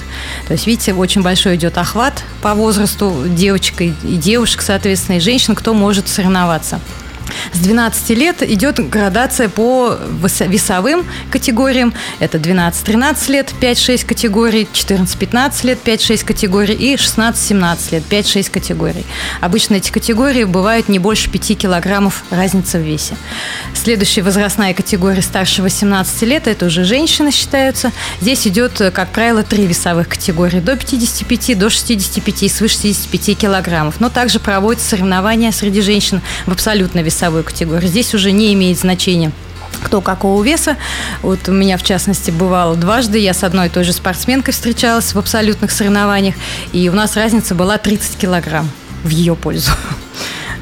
То 0.47 0.53
есть, 0.53 0.67
видите, 0.67 0.95
очень 0.95 1.23
большой 1.23 1.57
идет 1.57 1.79
охват 1.79 2.25
по 2.43 2.55
возрасту 2.55 3.25
девочек 3.27 3.81
и 3.81 3.93
девушек, 4.03 4.63
соответственно, 4.63 5.17
и 5.17 5.21
женщин, 5.21 5.55
кто 5.55 5.75
может 5.75 6.09
соревноваться. 6.09 6.81
С 7.53 7.59
12 7.59 8.11
лет 8.11 8.43
идет 8.43 8.89
градация 8.89 9.49
по 9.49 9.99
весовым 10.47 11.05
категориям. 11.31 11.93
Это 12.21 12.39
12-13 12.39 13.33
лет, 13.33 13.53
5-6 13.61 14.07
категорий, 14.07 14.69
14-15 14.73 15.67
лет, 15.67 15.79
5-6 15.85 16.25
категорий 16.25 16.75
и 16.75 16.95
16-17 16.95 17.93
лет, 17.93 18.03
5-6 18.09 18.51
категорий. 18.51 19.05
Обычно 19.41 19.75
эти 19.75 19.91
категории 19.91 20.45
бывают 20.45 20.89
не 20.89 20.99
больше 20.99 21.31
5 21.31 21.59
килограммов 21.59 22.25
разница 22.31 22.79
в 22.79 22.83
весе. 22.83 23.17
Следующая 23.75 24.23
возрастная 24.23 24.73
категория 24.73 25.23
старше 25.23 25.63
18 25.63 26.23
лет, 26.23 26.47
это 26.47 26.67
уже 26.67 26.85
женщины 26.85 27.31
считаются. 27.31 27.93
Здесь 28.21 28.47
идет, 28.47 28.81
как 28.95 29.11
правило, 29.11 29.43
три 29.43 29.67
весовых 29.67 30.09
категории. 30.09 30.61
До 30.61 30.77
55, 30.77 31.59
до 31.59 31.71
65 31.71 32.43
и 32.45 32.49
свыше 32.49 32.69
65 32.69 33.39
килограммов. 33.39 34.01
Но 34.01 34.11
также 34.11 34.39
проводятся 34.39 34.91
соревнования 34.91 35.53
среди 35.53 35.81
женщин 35.81 36.21
в 36.47 36.53
абсолютно 36.53 37.01
весовой 37.19 37.43
категории. 37.43 37.89
Здесь 37.89 38.15
уже 38.15 38.31
не 38.31 38.55
имеет 38.55 38.79
значения 38.79 39.33
кто 39.85 40.01
какого 40.01 40.43
веса. 40.43 40.77
Вот 41.23 41.49
у 41.49 41.53
меня, 41.53 41.77
в 41.77 41.83
частности, 41.83 42.31
бывало 42.31 42.75
дважды. 42.75 43.19
Я 43.19 43.33
с 43.33 43.45
одной 43.45 43.67
и 43.67 43.71
той 43.71 43.85
же 43.85 43.93
спортсменкой 43.93 44.53
встречалась 44.53 45.15
в 45.15 45.19
абсолютных 45.19 45.71
соревнованиях, 45.71 46.35
и 46.73 46.89
у 46.89 46.93
нас 46.93 47.17
разница 47.17 47.55
была 47.55 47.79
30 47.79 48.17
килограмм 48.17 48.69
в 49.05 49.09
ее 49.09 49.35
пользу. 49.35 49.73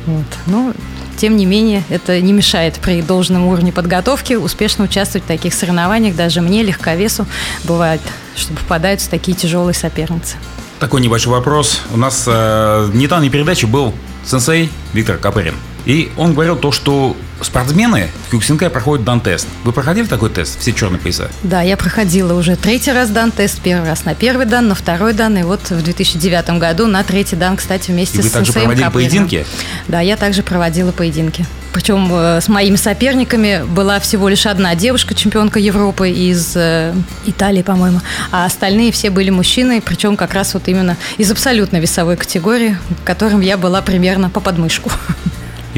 Вот. 0.07 0.25
Ну, 0.47 0.73
тем 1.17 1.37
не 1.37 1.47
менее, 1.47 1.83
это 1.89 2.21
не 2.21 2.33
мешает 2.33 2.75
при 2.75 3.03
должном 3.03 3.49
уровне 3.49 3.73
подготовки 3.73 4.35
успешно 4.35 4.85
участвовать 4.85 5.25
в 5.25 5.27
таких 5.27 5.53
соревнованиях. 5.53 6.15
Даже 6.15 6.43
мне, 6.43 6.63
легковесу, 6.63 7.27
бывает, 7.65 8.01
что 8.37 8.53
попадаются 8.53 9.11
такие 9.11 9.37
тяжелые 9.37 9.75
соперницы. 9.75 10.37
Такой 10.79 11.01
небольшой 11.01 11.33
вопрос. 11.33 11.81
У 11.93 11.97
нас 11.97 12.23
э, 12.29 12.91
недавней 12.95 13.31
передаче 13.31 13.67
был 13.67 13.95
сенсей 14.25 14.71
Виктор 14.93 15.17
Капырин. 15.17 15.57
И 15.87 16.11
он 16.17 16.35
говорил 16.35 16.57
то, 16.57 16.73
что 16.73 17.17
спортсмены 17.41 18.09
в 18.27 18.31
Кюксинкай 18.33 18.71
проходят 18.71 19.05
дан-тест. 19.05 19.47
Вы 19.63 19.73
проходили 19.73 20.07
такой 20.07 20.31
тест, 20.31 20.59
все 20.59 20.73
черные 20.73 20.99
пояса? 20.99 21.31
Да, 21.45 21.63
я 21.63 21.77
проходила 21.77 22.35
уже 22.35 22.57
третий 22.57 22.93
раз 22.93 23.11
дан-тест. 23.11 23.61
Первый 23.61 23.89
раз 23.89 24.05
на 24.05 24.15
первый 24.15 24.47
дан, 24.47 24.69
на 24.69 24.75
второй 24.75 25.13
дан. 25.13 25.39
И 25.39 25.43
вот 25.43 25.71
в 25.71 25.83
2009 25.83 26.59
году 26.59 26.89
на 26.89 27.05
третий 27.05 27.37
дан, 27.37 27.57
кстати, 27.57 27.93
вместе 27.93 28.19
и 28.19 28.23
вы 28.23 28.29
с 28.29 28.33
также 28.33 28.53
проводили 28.53 28.85
Каприном. 28.85 29.11
поединки? 29.11 29.47
Да, 29.87 30.01
я 30.01 30.17
также 30.17 30.43
проводила 30.43 30.91
поединки. 30.91 31.47
Причем 31.73 32.09
э, 32.11 32.41
с 32.41 32.49
моими 32.49 32.77
соперниками 32.77 33.63
была 33.69 34.01
всего 34.01 34.29
лишь 34.29 34.47
одна 34.47 34.75
девушка, 34.75 35.15
чемпионка 35.15 35.61
Европы 35.61 36.11
из 36.11 36.55
э, 36.57 36.95
Италии, 37.27 37.63
по-моему. 37.63 38.01
А 38.33 38.47
остальные 38.47 38.91
все 38.93 39.11
были 39.11 39.31
мужчины, 39.31 39.81
причем 39.81 40.17
как 40.17 40.35
раз 40.35 40.55
вот 40.55 40.67
именно 40.69 40.97
из 41.19 41.31
абсолютно 41.31 41.77
весовой 41.77 42.17
категории, 42.17 42.77
которым 43.05 43.41
я 43.41 43.57
была 43.57 43.83
примерно 43.83 44.31
по 44.31 44.41
подмышку. 44.41 44.91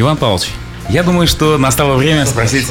Иван 0.00 0.16
Павлович, 0.16 0.50
я 0.90 1.02
думаю, 1.02 1.26
что 1.26 1.58
настало 1.58 1.96
время 1.96 2.24
спросить, 2.24 2.68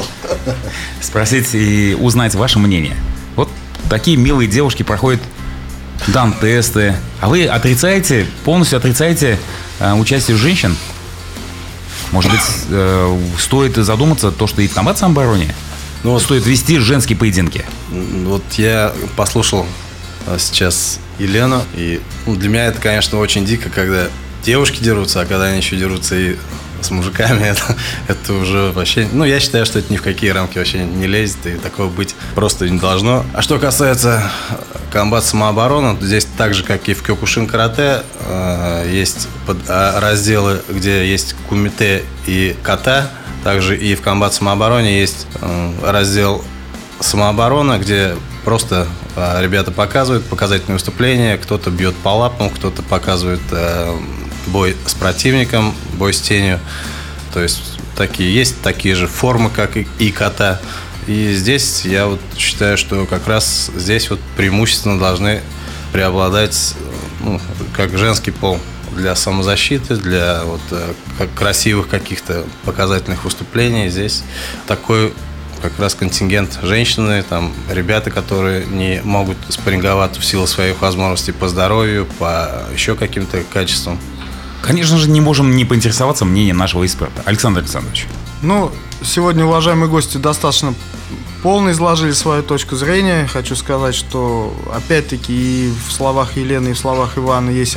спросить 1.02 1.54
и 1.54 1.94
узнать 2.00 2.34
ваше 2.34 2.58
мнение. 2.58 2.96
Вот 3.36 3.50
такие 3.90 4.16
милые 4.16 4.48
девушки 4.48 4.82
проходят 4.82 5.20
дан-тесты, 6.06 6.96
а 7.20 7.28
вы 7.28 7.44
отрицаете, 7.44 8.26
полностью 8.44 8.78
отрицаете 8.78 9.38
э, 9.78 9.92
участие 9.92 10.38
женщин? 10.38 10.74
Может 12.10 12.30
быть, 12.30 12.40
э, 12.70 13.20
стоит 13.38 13.76
задуматься 13.76 14.30
то, 14.30 14.46
что 14.46 14.62
и 14.62 14.66
в 14.68 14.72
комбат 14.72 14.96
самообороне 14.96 15.54
ну, 16.04 16.12
вот, 16.12 16.22
стоит 16.22 16.46
вести 16.46 16.78
женские 16.78 17.18
поединки? 17.18 17.66
Вот 17.90 18.42
я 18.54 18.94
послушал 19.16 19.66
э, 20.26 20.38
сейчас 20.38 20.98
Елену, 21.18 21.62
и 21.74 22.00
ну, 22.24 22.36
для 22.36 22.48
меня 22.48 22.64
это, 22.68 22.80
конечно, 22.80 23.18
очень 23.18 23.44
дико, 23.44 23.68
когда 23.68 24.06
девушки 24.42 24.82
дерутся, 24.82 25.20
а 25.20 25.26
когда 25.26 25.44
они 25.44 25.58
еще 25.58 25.76
дерутся 25.76 26.16
и 26.16 26.36
с 26.84 26.90
мужиками, 26.90 27.44
это, 27.44 27.76
это 28.08 28.32
уже 28.34 28.72
вообще... 28.72 29.08
Ну, 29.12 29.24
я 29.24 29.40
считаю, 29.40 29.66
что 29.66 29.78
это 29.78 29.92
ни 29.92 29.96
в 29.96 30.02
какие 30.02 30.30
рамки 30.30 30.58
вообще 30.58 30.84
не 30.84 31.06
лезет, 31.06 31.46
и 31.46 31.54
такого 31.56 31.88
быть 31.88 32.14
просто 32.34 32.68
не 32.68 32.78
должно. 32.78 33.24
А 33.34 33.42
что 33.42 33.58
касается 33.58 34.30
комбат 34.90 35.24
самообороны, 35.24 35.96
здесь 36.00 36.26
так 36.36 36.54
же, 36.54 36.64
как 36.64 36.88
и 36.88 36.94
в 36.94 37.02
Кёкушин 37.02 37.46
карате, 37.46 38.02
э, 38.20 38.88
есть 38.90 39.28
а, 39.68 40.00
разделы, 40.00 40.62
где 40.68 41.08
есть 41.08 41.34
кумите 41.48 42.04
и 42.26 42.56
ката. 42.62 43.10
Также 43.44 43.76
и 43.76 43.94
в 43.94 44.02
комбат 44.02 44.34
самообороне 44.34 44.98
есть 45.00 45.26
э, 45.40 45.72
раздел 45.82 46.44
самооборона, 47.00 47.78
где 47.78 48.16
просто 48.44 48.88
э, 49.14 49.42
ребята 49.42 49.70
показывают 49.70 50.24
показательные 50.26 50.74
выступления, 50.74 51.38
кто-то 51.38 51.70
бьет 51.70 51.94
по 51.96 52.10
лапам, 52.10 52.50
кто-то 52.50 52.82
показывает 52.82 53.40
бой 54.48 54.76
с 54.86 54.94
противником, 54.94 55.74
бой 55.94 56.12
с 56.12 56.20
тенью. 56.20 56.60
То 57.32 57.42
есть 57.42 57.60
такие 57.96 58.32
есть 58.34 58.60
такие 58.62 58.94
же 58.94 59.06
формы, 59.06 59.50
как 59.50 59.76
и 59.76 60.10
кота. 60.10 60.60
И 61.06 61.32
здесь 61.34 61.84
я 61.84 62.06
вот 62.06 62.20
считаю, 62.36 62.76
что 62.76 63.06
как 63.06 63.26
раз 63.26 63.70
здесь 63.74 64.10
вот 64.10 64.20
преимущественно 64.36 64.98
должны 64.98 65.40
преобладать 65.92 66.74
ну, 67.20 67.40
как 67.74 67.96
женский 67.96 68.30
пол 68.30 68.58
для 68.94 69.14
самозащиты, 69.14 69.96
для 69.96 70.42
вот 70.44 70.60
э, 70.70 70.92
как 71.16 71.32
красивых 71.34 71.88
каких-то 71.88 72.44
показательных 72.64 73.24
выступлений. 73.24 73.88
Здесь 73.88 74.22
такой 74.66 75.12
как 75.62 75.78
раз 75.78 75.94
контингент 75.94 76.58
женщины, 76.62 77.22
там 77.22 77.52
ребята, 77.70 78.10
которые 78.10 78.66
не 78.66 79.00
могут 79.02 79.36
спарринговаться 79.48 80.20
в 80.20 80.24
силу 80.24 80.46
своих 80.46 80.80
возможностей 80.80 81.32
по 81.32 81.48
здоровью, 81.48 82.06
по 82.18 82.66
еще 82.72 82.94
каким-то 82.94 83.42
качествам. 83.52 83.98
Конечно 84.62 84.98
же, 84.98 85.08
не 85.08 85.20
можем 85.20 85.54
не 85.56 85.64
поинтересоваться 85.64 86.24
мнением 86.24 86.56
нашего 86.56 86.84
эксперта. 86.84 87.22
Александр 87.24 87.60
Александрович. 87.60 88.06
Ну, 88.42 88.70
сегодня, 89.02 89.44
уважаемые 89.44 89.88
гости, 89.88 90.16
достаточно 90.16 90.74
полно 91.42 91.70
изложили 91.70 92.12
свою 92.12 92.42
точку 92.42 92.76
зрения. 92.76 93.26
Хочу 93.26 93.56
сказать, 93.56 93.94
что 93.94 94.54
опять-таки 94.72 95.32
и 95.68 95.72
в 95.88 95.92
словах 95.92 96.36
Елены, 96.36 96.70
и 96.70 96.72
в 96.72 96.78
словах 96.78 97.16
Ивана 97.16 97.50
есть 97.50 97.76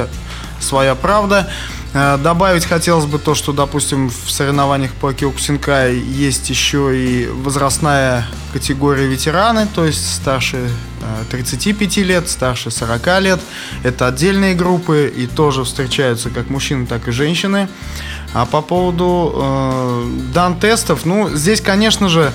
своя 0.59 0.95
правда. 0.95 1.49
Э, 1.93 2.17
добавить 2.17 2.65
хотелось 2.65 3.05
бы 3.05 3.19
то, 3.19 3.35
что, 3.35 3.51
допустим, 3.51 4.09
в 4.09 4.31
соревнованиях 4.31 4.93
по 4.93 5.13
Киокусинкай 5.13 5.97
есть 5.97 6.49
еще 6.49 6.97
и 6.97 7.27
возрастная 7.27 8.25
категория 8.53 9.07
ветераны, 9.07 9.67
то 9.73 9.85
есть 9.85 10.15
старше 10.15 10.69
35 11.29 11.97
э, 11.97 12.01
лет, 12.03 12.29
старше 12.29 12.71
40 12.71 13.21
лет. 13.21 13.39
Это 13.83 14.07
отдельные 14.07 14.55
группы 14.55 15.11
и 15.13 15.27
тоже 15.27 15.65
встречаются 15.65 16.29
как 16.29 16.49
мужчины, 16.49 16.85
так 16.85 17.07
и 17.09 17.11
женщины. 17.11 17.67
А 18.33 18.45
по 18.45 18.61
поводу 18.61 19.33
э, 19.35 20.05
дан-тестов, 20.33 21.05
ну, 21.05 21.29
здесь, 21.35 21.59
конечно 21.59 22.07
же, 22.07 22.31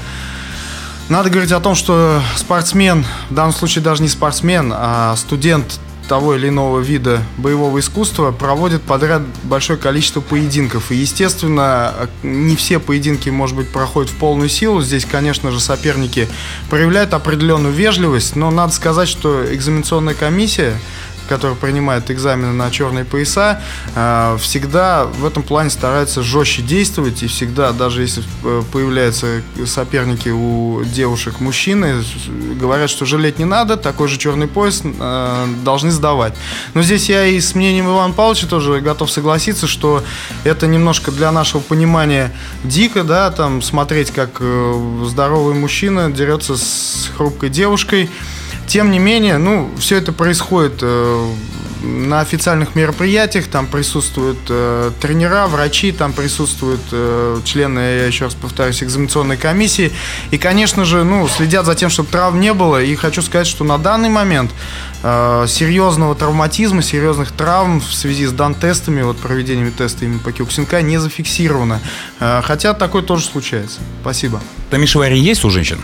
надо 1.09 1.31
говорить 1.31 1.53
о 1.53 1.61
том, 1.61 1.75
что 1.75 2.21
спортсмен, 2.35 3.07
в 3.31 3.35
данном 3.35 3.55
случае 3.55 3.83
даже 3.83 4.03
не 4.03 4.09
спортсмен, 4.09 4.73
а 4.75 5.17
студент 5.17 5.81
того 6.07 6.35
или 6.37 6.49
иного 6.49 6.81
вида 6.81 7.23
боевого 7.37 7.79
искусства 7.81 8.33
проводит 8.33 8.83
подряд 8.83 9.23
большое 9.45 9.79
количество 9.79 10.21
поединков. 10.21 10.91
И, 10.91 10.97
естественно, 10.97 12.09
не 12.23 12.57
все 12.57 12.79
поединки, 12.79 13.29
может 13.31 13.57
быть, 13.57 13.69
проходят 13.69 14.11
в 14.11 14.17
полную 14.17 14.49
силу. 14.49 14.81
Здесь, 14.83 15.05
конечно 15.05 15.51
же, 15.51 15.61
соперники 15.61 16.29
проявляют 16.71 17.15
определенную 17.15 17.75
вежливость, 17.75 18.37
но 18.37 18.51
надо 18.51 18.73
сказать, 18.73 19.09
что 19.09 19.53
экзаменационная 19.55 20.15
комиссия 20.15 20.75
которые 21.29 21.57
принимают 21.57 22.11
экзамены 22.11 22.53
на 22.53 22.71
черные 22.71 23.05
пояса, 23.05 23.61
э, 23.95 24.37
всегда 24.41 25.05
в 25.05 25.25
этом 25.25 25.43
плане 25.43 25.71
стараются 25.71 26.23
жестче 26.23 26.63
действовать. 26.63 27.23
И 27.23 27.27
всегда, 27.27 27.73
даже 27.73 28.03
если 28.03 28.23
э, 28.45 28.63
появляются 28.73 29.43
соперники 29.67 30.29
у 30.29 30.83
девушек, 30.85 31.41
мужчины, 31.41 32.03
говорят, 32.61 32.91
что 32.91 33.05
жалеть 33.05 33.39
не 33.39 33.45
надо, 33.45 33.77
такой 33.77 34.09
же 34.09 34.19
черный 34.19 34.47
пояс 34.47 34.83
э, 34.85 35.47
должны 35.65 35.91
сдавать. 35.91 36.35
Но 36.75 36.83
здесь 36.83 37.09
я 37.09 37.27
и 37.27 37.41
с 37.41 37.55
мнением 37.55 37.87
Ивана 37.87 38.15
Павловича 38.15 38.47
тоже 38.47 38.81
готов 38.81 39.11
согласиться, 39.11 39.67
что 39.67 40.03
это 40.45 40.67
немножко 40.67 41.11
для 41.11 41.33
нашего 41.33 41.61
понимания 41.61 42.33
дико, 42.65 43.05
да, 43.05 43.31
там 43.31 43.63
смотреть, 43.63 44.11
как 44.11 44.41
здоровый 45.05 45.55
мужчина 45.55 46.11
дерется 46.11 46.57
с 46.57 47.11
хрупкой 47.17 47.51
девушкой. 47.51 48.11
Тем 48.67 48.91
не 48.91 48.99
менее, 48.99 49.39
ну, 49.39 49.71
все 49.79 49.97
это 49.97 50.13
происходит 50.13 50.79
э, 50.83 51.33
на 51.83 52.21
официальных 52.21 52.75
мероприятиях, 52.75 53.47
там 53.47 53.67
присутствуют 53.67 54.39
э, 54.49 54.91
тренера, 55.01 55.47
врачи, 55.47 55.93
там 55.93 56.13
присутствуют 56.13 56.81
э, 56.91 57.41
члены, 57.45 57.79
я 57.79 58.07
еще 58.07 58.25
раз 58.25 58.35
повторюсь, 58.35 58.83
экзаменационной 58.83 59.37
комиссии. 59.37 59.93
И, 60.31 60.39
конечно 60.39 60.85
же, 60.85 61.05
ну, 61.05 61.29
следят 61.29 61.65
за 61.67 61.75
тем, 61.75 61.91
чтобы 61.91 62.09
травм 62.09 62.41
не 62.41 62.53
было. 62.53 62.83
И 62.83 62.95
хочу 62.97 63.23
сказать, 63.23 63.47
что 63.47 63.65
на 63.65 63.79
данный 63.79 64.09
момент 64.09 64.51
э, 65.03 65.47
серьезного 65.49 66.15
травматизма, 66.15 66.83
серьезных 66.83 67.33
травм 67.33 67.81
в 67.81 67.95
связи 67.95 68.27
с 68.27 68.33
дан-тестами, 68.33 69.03
вот 69.03 69.19
проведением 69.19 69.73
теста 69.73 70.05
именно 70.05 70.19
по 70.19 70.33
Киоксинка 70.33 70.83
не 70.83 70.99
зафиксировано. 70.99 71.81
Э, 72.21 72.41
хотя 72.43 72.75
такое 72.75 73.03
тоже 73.03 73.25
случается. 73.27 73.81
Спасибо. 74.03 74.41
Тамишевари 74.71 75.19
есть 75.19 75.45
у 75.45 75.51
женщин? 75.51 75.79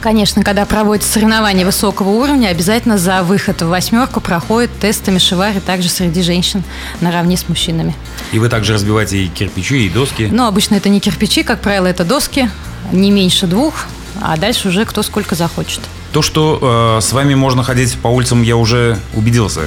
Конечно, 0.00 0.44
когда 0.44 0.66
проводятся 0.66 1.12
соревнования 1.12 1.64
высокого 1.64 2.10
уровня, 2.10 2.48
обязательно 2.48 2.98
за 2.98 3.22
выход 3.22 3.62
в 3.62 3.68
восьмерку 3.68 4.20
проходят 4.20 4.70
тесты 4.78 5.10
Мишевари 5.10 5.58
также 5.58 5.88
среди 5.88 6.22
женщин 6.22 6.62
наравне 7.00 7.36
с 7.36 7.48
мужчинами. 7.48 7.94
И 8.32 8.38
вы 8.38 8.48
также 8.48 8.74
разбиваете 8.74 9.24
и 9.24 9.28
кирпичи, 9.28 9.86
и 9.86 9.88
доски? 9.88 10.28
Но 10.30 10.46
обычно 10.46 10.74
это 10.74 10.88
не 10.88 11.00
кирпичи, 11.00 11.42
как 11.42 11.60
правило, 11.60 11.86
это 11.86 12.04
доски, 12.04 12.50
не 12.92 13.10
меньше 13.10 13.46
двух, 13.46 13.86
а 14.20 14.36
дальше 14.36 14.68
уже 14.68 14.84
кто 14.84 15.02
сколько 15.02 15.34
захочет. 15.34 15.80
То, 16.12 16.22
что 16.22 16.96
э, 16.98 17.00
с 17.00 17.12
вами 17.12 17.34
можно 17.34 17.62
ходить 17.62 17.96
по 17.98 18.08
улицам, 18.08 18.42
я 18.42 18.56
уже 18.56 18.98
убедился. 19.14 19.62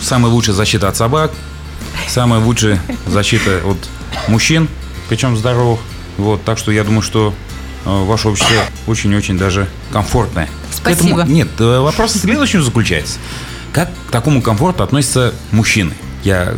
Самая 0.00 0.32
лучшая 0.32 0.54
защита 0.54 0.88
от 0.88 0.96
собак, 0.96 1.32
самая 2.08 2.40
лучшая 2.40 2.80
защита 3.06 3.60
от 3.64 3.78
мужчин, 4.28 4.68
причем 5.08 5.36
здоровых. 5.36 5.80
Вот, 6.18 6.42
так 6.44 6.56
что 6.56 6.72
я 6.72 6.82
думаю, 6.82 7.02
что 7.02 7.34
ваше 7.86 8.28
общество 8.28 8.56
очень-очень 8.86 9.38
даже 9.38 9.68
комфортное. 9.92 10.48
Спасибо. 10.70 11.20
Этому, 11.20 11.32
нет, 11.32 11.48
э, 11.58 11.78
вопрос 11.78 12.14
в 12.14 12.18
следующем 12.18 12.62
заключается. 12.62 13.18
Как 13.72 13.90
к 14.08 14.10
такому 14.10 14.42
комфорту 14.42 14.82
относятся 14.82 15.34
мужчины? 15.52 15.94
Я 16.24 16.54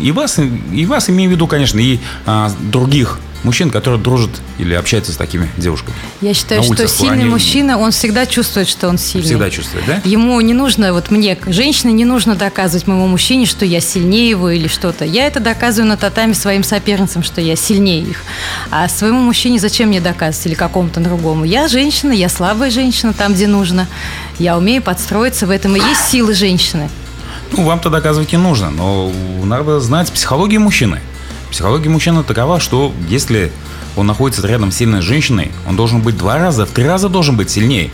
и 0.00 0.12
вас, 0.12 0.38
и 0.38 0.86
вас 0.86 1.10
имею 1.10 1.30
в 1.30 1.32
виду, 1.32 1.46
конечно, 1.46 1.78
и 1.78 1.98
а, 2.26 2.52
других 2.60 3.18
мужчин, 3.44 3.70
которые 3.70 4.00
дружат 4.00 4.30
или 4.58 4.74
общаются 4.74 5.12
с 5.12 5.16
такими 5.16 5.50
девушками? 5.56 5.96
Я 6.20 6.34
считаю, 6.34 6.62
что 6.62 6.86
сильный 6.86 7.22
они... 7.22 7.24
мужчина, 7.24 7.78
он 7.78 7.90
всегда 7.90 8.26
чувствует, 8.26 8.68
что 8.68 8.88
он 8.88 8.98
сильный. 8.98 9.26
Всегда 9.26 9.50
чувствует, 9.50 9.84
да? 9.86 10.00
Ему 10.04 10.40
не 10.40 10.54
нужно, 10.54 10.92
вот 10.92 11.10
мне, 11.10 11.38
женщине, 11.46 11.92
не 11.92 12.04
нужно 12.04 12.34
доказывать 12.34 12.86
моему 12.86 13.06
мужчине, 13.06 13.46
что 13.46 13.64
я 13.64 13.80
сильнее 13.80 14.30
его 14.30 14.50
или 14.50 14.68
что-то. 14.68 15.04
Я 15.04 15.26
это 15.26 15.40
доказываю 15.40 15.88
на 15.88 15.96
татами 15.96 16.32
своим 16.32 16.64
соперницам, 16.64 17.22
что 17.22 17.40
я 17.40 17.56
сильнее 17.56 18.02
их. 18.02 18.22
А 18.70 18.88
своему 18.88 19.20
мужчине 19.20 19.58
зачем 19.58 19.88
мне 19.88 20.00
доказывать 20.00 20.46
или 20.46 20.54
какому-то 20.54 21.00
другому? 21.00 21.44
Я 21.44 21.68
женщина, 21.68 22.12
я 22.12 22.28
слабая 22.28 22.70
женщина 22.70 23.12
там, 23.12 23.34
где 23.34 23.46
нужно. 23.46 23.88
Я 24.38 24.56
умею 24.56 24.82
подстроиться, 24.82 25.46
в 25.46 25.50
этом 25.50 25.76
и 25.76 25.80
есть 25.80 26.08
силы 26.08 26.34
женщины. 26.34 26.88
Ну, 27.56 27.64
вам-то 27.64 27.90
доказывать 27.90 28.32
не 28.32 28.38
нужно, 28.38 28.70
но 28.70 29.12
надо 29.44 29.78
знать 29.80 30.10
психологию 30.10 30.60
мужчины. 30.60 31.00
Психология 31.52 31.90
мужчины 31.90 32.24
такова, 32.24 32.60
что 32.60 32.94
если 33.10 33.52
он 33.94 34.06
находится 34.06 34.44
рядом 34.46 34.72
с 34.72 34.76
сильной 34.76 35.02
женщиной, 35.02 35.52
он 35.68 35.76
должен 35.76 36.00
быть 36.00 36.16
два 36.16 36.38
раза, 36.38 36.64
в 36.64 36.70
три 36.70 36.84
раза 36.86 37.10
должен 37.10 37.36
быть 37.36 37.50
сильнее. 37.50 37.90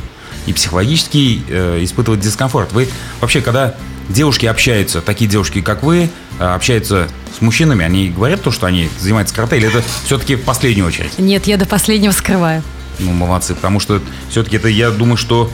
И 0.46 0.52
психологически 0.52 1.42
э, 1.48 1.80
испытывать 1.82 2.20
дискомфорт. 2.20 2.72
Вы 2.72 2.88
вообще, 3.20 3.40
когда 3.40 3.74
девушки 4.08 4.46
общаются, 4.46 5.00
такие 5.00 5.28
девушки, 5.28 5.60
как 5.60 5.82
вы, 5.82 6.08
э, 6.38 6.44
общаются 6.44 7.08
с 7.36 7.42
мужчинами, 7.42 7.84
они 7.84 8.10
говорят 8.10 8.42
то, 8.42 8.52
что 8.52 8.66
они 8.66 8.88
занимаются 9.00 9.34
карате, 9.34 9.56
или 9.56 9.66
это 9.66 9.82
все-таки 10.04 10.36
в 10.36 10.44
последнюю 10.44 10.86
очередь? 10.86 11.18
Нет, 11.18 11.48
я 11.48 11.56
до 11.56 11.66
последнего 11.66 12.12
скрываю. 12.12 12.62
Ну, 13.00 13.10
молодцы, 13.10 13.56
потому 13.56 13.80
что 13.80 14.00
все-таки 14.30 14.56
это, 14.56 14.68
я 14.68 14.90
думаю, 14.90 15.16
что 15.16 15.50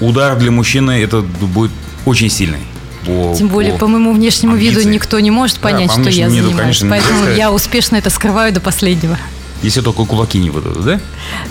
удар 0.00 0.36
для 0.36 0.50
мужчины 0.50 1.02
это 1.02 1.22
будет 1.22 1.72
очень 2.04 2.28
сильный 2.28 2.60
по... 3.06 3.34
Тем 3.36 3.48
более, 3.48 3.72
по, 3.72 3.80
по 3.80 3.86
моему 3.86 4.12
внешнему 4.12 4.54
амбиции. 4.54 4.80
виду 4.80 4.88
никто 4.88 5.18
не 5.20 5.30
может 5.30 5.58
понять, 5.58 5.88
да, 5.88 6.02
что 6.02 6.10
я 6.10 6.26
виду, 6.26 6.48
занимаюсь. 6.48 6.78
Конечно, 6.80 6.90
Поэтому 6.90 7.36
я 7.36 7.52
успешно 7.52 7.96
это 7.96 8.10
скрываю 8.10 8.52
до 8.52 8.60
последнего. 8.60 9.18
Если 9.62 9.80
только 9.80 10.04
кулаки 10.04 10.38
не 10.38 10.50
выдадут, 10.50 10.84
да? 10.84 11.00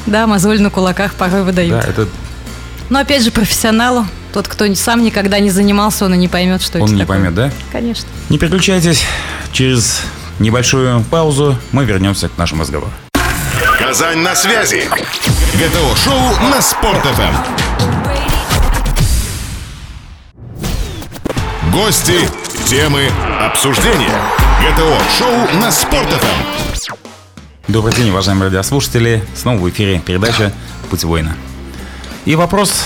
Да, 0.06 0.28
мозоль 0.28 0.62
на 0.62 0.70
кулаках 0.70 1.16
порой 1.16 1.44
выдают. 1.44 1.72
Да, 1.72 1.90
это... 1.90 2.08
Но 2.90 3.00
опять 3.00 3.24
же, 3.24 3.32
профессионалу, 3.32 4.06
тот, 4.32 4.48
кто 4.48 4.72
сам 4.76 5.04
никогда 5.04 5.40
не 5.40 5.50
занимался, 5.50 6.06
он 6.06 6.14
и 6.14 6.18
не 6.18 6.28
поймет, 6.28 6.62
что 6.62 6.78
он 6.78 6.84
это 6.86 6.94
не 6.94 7.00
такое. 7.02 7.18
поймет, 7.18 7.34
да? 7.34 7.52
Конечно. 7.72 8.08
Не 8.30 8.38
переключайтесь. 8.38 9.04
Через 9.52 10.02
небольшую 10.40 11.02
паузу 11.10 11.58
мы 11.72 11.86
вернемся 11.86 12.30
к 12.30 12.38
нашему 12.38 12.62
разговору. 12.62 12.92
Казань 13.80 14.20
на 14.20 14.36
связи. 14.36 14.90
ГТО-шоу 15.54 16.50
на 16.50 16.62
Спорт-ФМ. 16.62 18.05
Гости, 21.74 22.20
темы, 22.68 23.10
обсуждения. 23.40 24.22
ГТО-шоу 24.62 25.60
на 25.60 25.72
Спорт.ФМ. 25.72 26.94
Добрый 27.68 27.94
день, 27.96 28.10
уважаемые 28.12 28.50
радиослушатели. 28.50 29.24
Снова 29.36 29.58
в 29.58 29.70
эфире 29.70 30.00
передача 30.00 30.54
«Путь 30.90 31.04
воина». 31.04 31.36
И 32.26 32.36
вопрос 32.36 32.86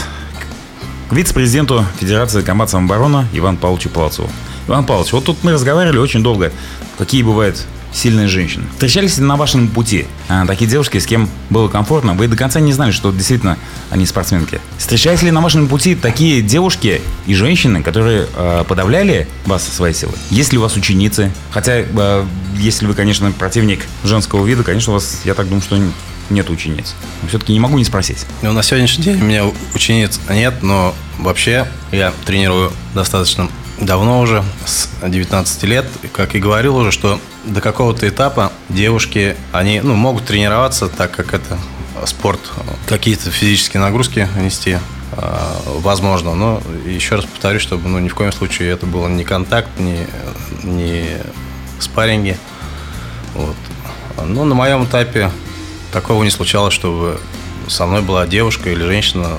к 1.10 1.14
вице-президенту 1.14 1.86
Федерации 2.00 2.42
комбат 2.42 2.70
самообороны 2.70 3.28
Ивану 3.34 3.58
Павловичу 3.58 3.90
Палцову. 3.90 4.30
Иван 4.68 4.86
Павлович, 4.86 5.12
вот 5.12 5.26
тут 5.26 5.44
мы 5.44 5.52
разговаривали 5.52 5.98
очень 5.98 6.24
долго, 6.24 6.52
какие 6.98 7.22
бывают 7.22 7.66
сильные 7.94 8.28
женщины. 8.28 8.66
Встречались 8.74 9.18
ли 9.18 9.24
на 9.24 9.36
вашем 9.36 9.68
пути 9.68 10.06
а, 10.28 10.46
такие 10.46 10.70
девушки, 10.70 10.98
с 10.98 11.06
кем 11.06 11.30
было 11.50 11.68
комфортно? 11.68 12.14
Вы 12.14 12.28
до 12.28 12.36
конца 12.36 12.60
не 12.60 12.74
знали, 12.74 12.92
что 12.92 13.12
действительно 13.12 13.58
они 13.90 14.06
спортсменки. 14.06 14.62
Встречались 14.78 15.22
ли 15.22 15.32
на 15.32 15.42
вашем 15.42 15.68
пути 15.68 15.96
такие 15.96 16.42
девушки 16.42 17.02
и 17.26 17.34
женщины, 17.34 17.82
которые 17.82 18.28
а, 18.36 18.64
подавляли 18.64 19.28
вас 19.46 19.68
своей 19.68 19.94
силой? 19.94 20.16
Есть 20.30 20.52
ли 20.52 20.60
у 20.60 20.62
вас 20.62 20.76
ученицы? 20.76 21.32
Хотя, 21.52 21.84
а, 21.96 22.26
если 22.58 22.86
вы, 22.86 22.94
конечно, 22.94 23.32
противник 23.32 23.86
женского 24.04 24.46
вида, 24.46 24.64
конечно, 24.64 24.92
у 24.92 24.96
вас, 24.96 25.22
я 25.26 25.34
так 25.34 25.48
думаю, 25.48 25.62
что 25.62 25.78
нет 26.30 26.50
учениц. 26.50 26.94
Но 27.22 27.30
все-таки 27.30 27.54
не 27.54 27.60
могу 27.60 27.78
не 27.78 27.84
спросить. 27.84 28.26
Ну, 28.42 28.54
на 28.54 28.64
сегодняшний 28.64 29.04
день 29.04 29.22
у 29.22 29.26
меня 29.26 29.46
учениц 29.74 30.20
нет, 30.30 30.62
но 30.62 30.94
вообще 31.18 31.68
я 31.92 32.14
тренирую 32.26 32.72
достаточно 32.94 33.50
давно 33.80 34.22
уже, 34.22 34.44
с 34.66 34.90
19 35.06 35.64
лет. 35.64 35.86
Как 36.14 36.36
и 36.36 36.40
говорил 36.40 36.76
уже, 36.76 36.92
что 36.92 37.20
до 37.46 37.62
какого-то 37.62 38.08
этапа 38.08 38.52
девушки, 38.70 39.36
они 39.52 39.82
ну, 39.82 39.96
могут 39.96 40.26
тренироваться, 40.26 40.88
так 40.88 41.12
как 41.12 41.34
это 41.34 41.58
спорт, 42.06 42.40
какие-то 42.88 43.32
физические 43.32 43.82
нагрузки 43.82 44.28
нести 44.38 44.78
э, 45.12 45.56
возможно. 45.66 46.36
Но 46.36 46.62
еще 46.86 47.16
раз 47.16 47.26
повторюсь, 47.26 47.62
чтобы 47.62 47.90
ну, 47.90 48.00
ни 48.00 48.10
в 48.10 48.16
коем 48.16 48.32
случае 48.32 48.72
это 48.72 48.86
было 48.86 49.08
не 49.08 49.24
контакт, 49.24 49.70
не, 49.80 50.08
не 50.64 51.18
спарринги. 51.80 52.38
Вот. 53.34 53.56
Но 54.26 54.46
на 54.46 54.56
моем 54.56 54.86
этапе 54.86 55.32
такого 55.92 56.24
не 56.24 56.30
случалось, 56.30 56.74
чтобы 56.74 57.20
со 57.68 57.86
мной 57.86 58.02
была 58.02 58.28
девушка 58.28 58.70
или 58.70 58.84
женщина 58.84 59.38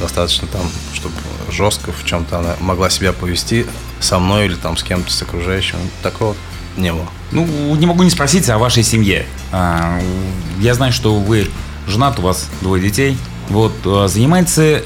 достаточно 0.00 0.46
там, 0.48 0.62
чтобы 0.94 1.14
жестко 1.52 1.92
в 1.92 2.04
чем-то 2.04 2.38
она 2.38 2.56
могла 2.60 2.90
себя 2.90 3.12
повести 3.12 3.66
со 4.00 4.18
мной 4.18 4.46
или 4.46 4.54
там 4.54 4.76
с 4.76 4.82
кем-то, 4.82 5.10
с 5.10 5.22
окружающим. 5.22 5.78
Такого 6.02 6.34
не 6.76 6.92
было. 6.92 7.06
Ну, 7.30 7.74
не 7.76 7.86
могу 7.86 8.02
не 8.02 8.10
спросить 8.10 8.48
о 8.48 8.58
вашей 8.58 8.82
семье. 8.82 9.26
А, 9.52 10.00
я 10.58 10.74
знаю, 10.74 10.92
что 10.92 11.14
вы 11.14 11.48
женат, 11.86 12.18
у 12.18 12.22
вас 12.22 12.48
двое 12.60 12.82
детей. 12.82 13.16
Вот, 13.48 13.72
а, 13.84 14.08
занимается, 14.08 14.82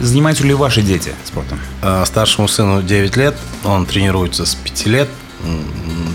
занимаются 0.00 0.44
ли 0.44 0.54
ваши 0.54 0.82
дети 0.82 1.12
спортом? 1.24 1.58
А, 1.82 2.04
старшему 2.04 2.48
сыну 2.48 2.82
9 2.82 3.16
лет, 3.16 3.36
он 3.64 3.86
тренируется 3.86 4.44
с 4.44 4.54
5 4.54 4.86
лет. 4.86 5.08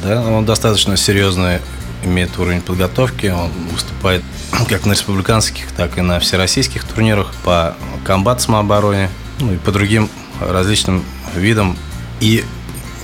Да, 0.03 0.21
он 0.21 0.45
достаточно 0.45 0.97
серьезный 0.97 1.59
имеет 2.03 2.37
уровень 2.37 2.61
подготовки, 2.61 3.27
он 3.27 3.49
выступает 3.71 4.23
как 4.69 4.85
на 4.85 4.93
республиканских, 4.93 5.71
так 5.71 5.97
и 5.97 6.01
на 6.01 6.19
всероссийских 6.19 6.83
турнирах 6.83 7.33
по 7.43 7.75
комбат 8.03 8.41
самообороне, 8.41 9.09
ну 9.39 9.53
и 9.53 9.57
по 9.57 9.71
другим 9.71 10.09
различным 10.39 11.03
видам 11.35 11.77
и 12.19 12.43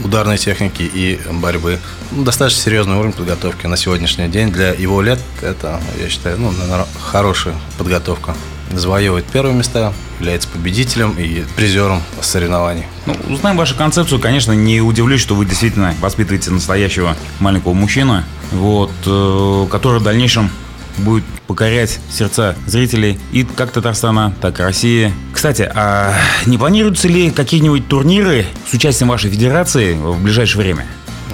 ударной 0.03 0.37
техники, 0.37 0.81
и 0.81 1.19
борьбы. 1.31 1.79
Ну, 2.11 2.23
достаточно 2.23 2.61
серьезный 2.61 2.95
уровень 2.95 3.13
подготовки 3.13 3.67
на 3.67 3.77
сегодняшний 3.77 4.27
день. 4.27 4.51
Для 4.51 4.71
его 4.71 5.01
лет 5.01 5.19
это, 5.41 5.79
я 6.01 6.09
считаю, 6.09 6.39
ну, 6.39 6.51
хорошая 6.99 7.55
подготовка. 7.77 8.35
Завоевывает 8.71 9.25
первые 9.25 9.53
места, 9.53 9.93
является 10.19 10.47
победителем 10.47 11.11
и 11.19 11.43
призером 11.55 12.01
соревнований. 12.21 12.85
Ну, 13.05 13.15
узнаем 13.29 13.57
вашу 13.57 13.75
концепцию. 13.75 14.19
Конечно, 14.19 14.53
не 14.53 14.81
удивлюсь, 14.81 15.21
что 15.21 15.35
вы 15.35 15.45
действительно 15.45 15.93
воспитываете 15.99 16.51
настоящего 16.51 17.17
маленького 17.39 17.73
мужчину, 17.73 18.23
вот, 18.51 18.91
э, 19.05 19.67
который 19.69 19.99
в 19.99 20.03
дальнейшем 20.03 20.49
будет 20.97 21.23
покорять 21.47 21.99
сердца 22.09 22.55
зрителей 22.65 23.19
и 23.31 23.43
как 23.43 23.71
Татарстана, 23.71 24.33
так 24.41 24.59
и 24.59 24.63
России. 24.63 25.13
Кстати, 25.33 25.69
а 25.73 26.13
не 26.45 26.57
планируются 26.57 27.07
ли 27.07 27.31
какие-нибудь 27.31 27.87
турниры 27.87 28.45
с 28.67 28.73
участием 28.73 29.09
вашей 29.09 29.29
федерации 29.29 29.93
в 29.93 30.21
ближайшее 30.21 30.63
время? 30.63 30.85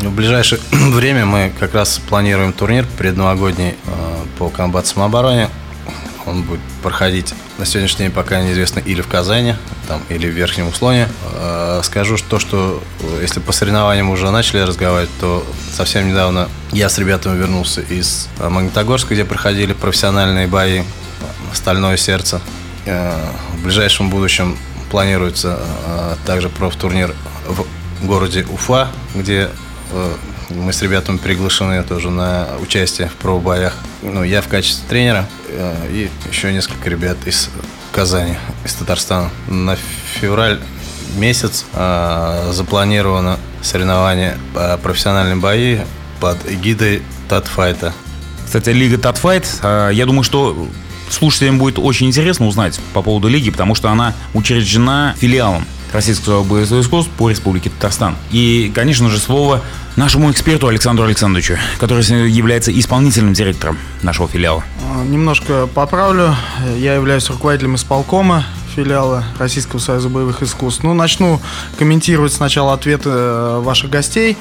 В 0.01 0.13
ближайшее 0.13 0.61
время 0.71 1.25
мы 1.25 1.51
как 1.59 1.73
раз 1.73 1.99
планируем 2.09 2.53
турнир 2.53 2.85
предновогодний 2.97 3.75
э, 3.85 4.25
по 4.37 4.49
комбат 4.49 4.87
самообороне. 4.87 5.49
Он 6.27 6.43
будет 6.43 6.59
проходить 6.83 7.33
на 7.57 7.65
сегодняшний 7.65 8.05
день 8.05 8.11
пока 8.11 8.41
неизвестно 8.41 8.79
или 8.79 9.01
в 9.01 9.07
Казани, 9.07 9.55
там, 9.87 10.01
или 10.09 10.27
в 10.27 10.31
Верхнем 10.31 10.67
Услоне. 10.67 11.07
Э, 11.33 11.79
скажу 11.83 12.17
то, 12.29 12.37
что 12.37 12.83
э, 12.99 13.19
если 13.21 13.39
по 13.39 13.53
соревнованиям 13.53 14.09
уже 14.09 14.29
начали 14.29 14.59
разговаривать, 14.59 15.09
то 15.21 15.45
совсем 15.71 16.07
недавно 16.07 16.49
я 16.73 16.89
с 16.89 16.97
ребятами 16.97 17.37
вернулся 17.37 17.81
из 17.81 18.27
Магнитогорска, 18.39 19.13
где 19.13 19.23
проходили 19.23 19.73
профессиональные 19.73 20.47
бои 20.47 20.83
«Стальное 21.53 21.97
сердце». 21.97 22.41
В 22.85 23.63
ближайшем 23.63 24.09
будущем 24.09 24.57
планируется 24.91 25.59
также 26.25 26.49
профтурнир 26.49 27.13
в 27.45 27.65
городе 28.05 28.45
Уфа, 28.49 28.89
где 29.13 29.49
мы 30.49 30.73
с 30.73 30.81
ребятами 30.81 31.17
приглашены 31.17 31.83
тоже 31.83 32.09
на 32.09 32.47
участие 32.61 33.09
в 33.09 33.13
пробоях. 33.13 33.75
Ну, 34.01 34.23
я 34.23 34.41
в 34.41 34.47
качестве 34.47 34.87
тренера 34.87 35.27
э, 35.49 35.89
и 35.91 36.09
еще 36.29 36.51
несколько 36.53 36.89
ребят 36.89 37.17
из 37.25 37.49
Казани, 37.91 38.35
из 38.63 38.73
Татарстана. 38.73 39.29
На 39.47 39.77
февраль 40.19 40.59
месяц 41.17 41.65
э, 41.73 42.51
запланировано 42.53 43.39
соревнование 43.61 44.37
по 44.53 44.77
профессиональные 44.77 45.35
бои 45.35 45.79
под 46.19 46.37
эгидой 46.49 47.01
Татфайта. 47.27 47.93
Кстати, 48.45 48.69
Лига 48.69 48.97
Татфайт, 48.97 49.47
э, 49.61 49.89
я 49.93 50.05
думаю, 50.05 50.23
что 50.23 50.67
слушателям 51.09 51.57
будет 51.57 51.79
очень 51.79 52.07
интересно 52.07 52.47
узнать 52.47 52.79
по 52.93 53.01
поводу 53.01 53.27
лиги, 53.27 53.49
потому 53.49 53.75
что 53.75 53.89
она 53.89 54.13
учреждена 54.33 55.15
филиалом 55.17 55.65
Российского 55.93 56.43
искусств 56.81 57.11
по 57.17 57.29
Республике 57.29 57.69
Татарстан. 57.69 58.15
И, 58.31 58.71
конечно 58.73 59.09
же, 59.09 59.19
слово 59.19 59.61
нашему 59.95 60.31
эксперту 60.31 60.67
Александру 60.67 61.05
Александровичу, 61.05 61.57
который 61.79 62.03
является 62.29 62.77
исполнительным 62.77 63.33
директором 63.33 63.77
нашего 64.03 64.27
филиала. 64.27 64.63
А, 64.93 65.03
немножко 65.03 65.67
поправлю. 65.67 66.35
Я 66.77 66.93
являюсь 66.95 67.29
руководителем 67.29 67.75
исполкома 67.75 68.45
филиала 68.75 69.23
Российского 69.39 69.79
союза 69.79 70.07
боевых 70.09 70.43
искусств. 70.43 70.83
Ну, 70.83 70.93
начну 70.93 71.41
комментировать 71.79 72.31
сначала 72.31 72.73
ответы 72.73 73.09
э, 73.09 73.59
ваших 73.59 73.89
гостей. 73.89 74.37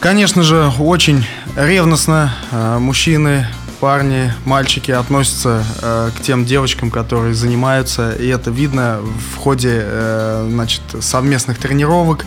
Конечно 0.00 0.42
же, 0.42 0.72
очень 0.80 1.24
ревностно 1.56 2.34
э, 2.50 2.78
мужчины 2.78 3.46
парни, 3.84 4.32
мальчики 4.46 4.92
относятся 4.92 5.62
э, 5.82 6.10
к 6.16 6.22
тем 6.22 6.46
девочкам, 6.46 6.90
которые 6.90 7.34
занимаются, 7.34 8.12
и 8.12 8.28
это 8.28 8.50
видно 8.50 9.00
в 9.02 9.36
ходе 9.36 9.82
э, 9.84 10.48
значит, 10.50 10.80
совместных 11.00 11.58
тренировок. 11.58 12.24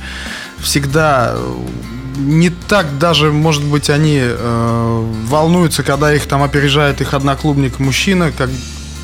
Всегда 0.59 1.33
э, 1.33 1.55
не 2.19 2.51
так 2.51 2.99
даже, 2.99 3.31
может 3.31 3.63
быть, 3.63 3.89
они 3.89 4.19
э, 4.21 5.13
волнуются, 5.25 5.81
когда 5.81 6.13
их 6.13 6.27
там 6.27 6.43
опережает 6.43 7.01
их 7.01 7.15
одноклубник 7.15 7.79
мужчина, 7.79 8.31
как, 8.31 8.51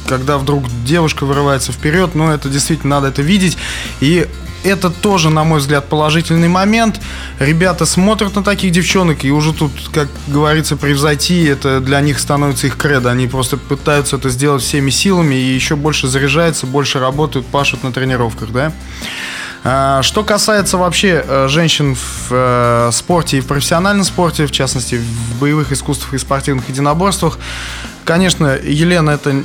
когда 0.08 0.38
вдруг 0.38 0.66
девушка 0.86 1.26
вырывается 1.26 1.72
вперед, 1.72 2.14
но 2.14 2.32
это 2.32 2.50
действительно 2.50 2.98
надо 2.98 3.08
это 3.08 3.24
видеть. 3.24 3.58
И 4.00 4.28
это 4.64 4.90
тоже, 4.90 5.30
на 5.30 5.44
мой 5.44 5.60
взгляд, 5.60 5.90
положительный 5.90 6.48
момент. 6.48 7.00
Ребята 7.40 7.86
смотрят 7.86 8.36
на 8.36 8.44
таких 8.44 8.72
девчонок, 8.72 9.24
и 9.24 9.32
уже 9.32 9.54
тут, 9.54 9.72
как 9.92 10.08
говорится, 10.28 10.76
превзойти, 10.76 11.44
это 11.46 11.80
для 11.80 12.02
них 12.02 12.20
становится 12.20 12.68
их 12.68 12.78
кредо. 12.78 13.12
Они 13.12 13.28
просто 13.28 13.58
пытаются 13.58 14.18
это 14.18 14.30
сделать 14.30 14.64
всеми 14.64 14.90
силами 14.90 15.36
и 15.36 15.54
еще 15.54 15.76
больше 15.76 16.08
заряжаются, 16.08 16.66
больше 16.66 17.00
работают, 17.00 17.46
пашут 17.48 17.84
на 17.84 17.92
тренировках, 17.92 18.52
да. 18.52 18.72
А, 19.66 20.02
что 20.02 20.24
касается 20.26 20.78
вообще 20.78 21.24
э, 21.26 21.48
женщин 21.48 21.96
в 21.96 22.28
э, 22.32 22.90
спорте 22.92 23.38
и 23.38 23.42
в 23.42 23.48
профессиональном 23.48 24.04
спорте, 24.04 24.46
в 24.46 24.52
частности, 24.52 24.96
в 24.96 25.40
боевых 25.40 25.72
искусствах 25.72 26.14
и 26.14 26.18
спортивных 26.18 26.68
единоборствах, 26.68 27.40
Конечно, 28.06 28.58
Елена 28.62 29.12
это 29.12 29.44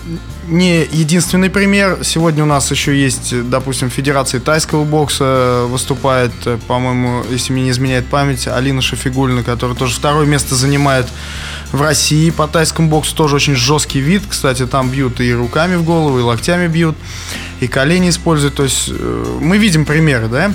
не 0.49 0.81
единственный 0.81 1.51
пример. 1.51 1.99
Сегодня 2.03 2.43
у 2.43 2.47
нас 2.47 2.71
еще 2.71 2.99
есть, 2.99 3.49
допустим, 3.49 3.91
Федерация 3.91 4.41
тайского 4.41 4.85
бокса 4.85 5.67
выступает, 5.69 6.33
по-моему, 6.67 7.23
если 7.31 7.53
мне 7.53 7.65
не 7.65 7.71
изменяет 7.71 8.07
память, 8.07 8.49
Алина 8.49 8.81
Шафигульна, 8.81 9.45
которая 9.45 9.77
тоже 9.77 9.95
второе 9.95 10.27
место 10.27 10.55
занимает 10.55 11.07
в 11.71 11.83
России 11.83 12.31
по 12.31 12.49
тайскому 12.49 12.89
боксу. 12.89 13.15
Тоже 13.15 13.37
очень 13.37 13.55
жесткий 13.55 14.01
вид. 14.01 14.23
Кстати, 14.29 14.67
там 14.67 14.91
бьют 14.91 15.21
и 15.21 15.33
руками 15.33 15.77
в 15.77 15.85
голову, 15.85 16.19
и 16.19 16.23
локтями 16.23 16.67
бьют, 16.67 16.97
и 17.61 17.69
колени 17.69 18.09
используют. 18.09 18.55
То 18.55 18.65
есть 18.65 18.89
э, 18.89 19.39
мы 19.41 19.59
видим 19.59 19.85
примеры, 19.85 20.29
да? 20.29 20.53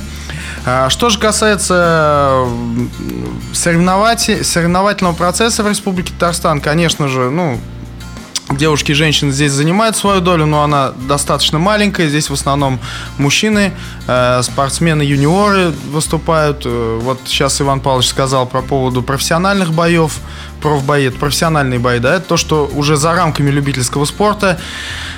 А 0.66 0.90
что 0.90 1.10
же 1.10 1.20
касается 1.20 2.46
соревновательного 3.54 5.14
процесса 5.14 5.62
в 5.64 5.68
Республике 5.68 6.14
Татарстан, 6.14 6.62
конечно 6.62 7.08
же, 7.08 7.30
ну, 7.30 7.60
девушки 8.58 8.92
и 8.92 8.94
женщины 8.94 9.32
здесь 9.32 9.52
занимают 9.52 9.96
свою 9.96 10.22
долю, 10.22 10.46
но 10.46 10.64
она 10.64 10.92
достаточно 11.08 11.60
маленькая. 11.60 12.08
Здесь 12.08 12.30
в 12.30 12.34
основном 12.34 12.80
мужчины, 13.18 13.74
э, 14.08 14.42
спортсмены, 14.44 15.04
юниоры 15.04 15.72
выступают. 15.92 16.64
Э, 16.66 17.00
вот 17.02 17.20
сейчас 17.26 17.62
Иван 17.62 17.80
Павлович 17.80 18.10
сказал 18.10 18.46
про 18.46 18.62
поводу 18.62 19.02
профессиональных 19.02 19.74
боев. 19.74 20.20
Профбои, 20.62 21.08
это 21.08 21.18
профессиональные 21.18 21.80
бои, 21.80 22.00
да, 22.00 22.16
это 22.16 22.26
то, 22.30 22.38
что 22.38 22.70
уже 22.74 22.96
за 22.96 23.14
рамками 23.14 23.52
любительского 23.52 24.06
спорта. 24.06 24.60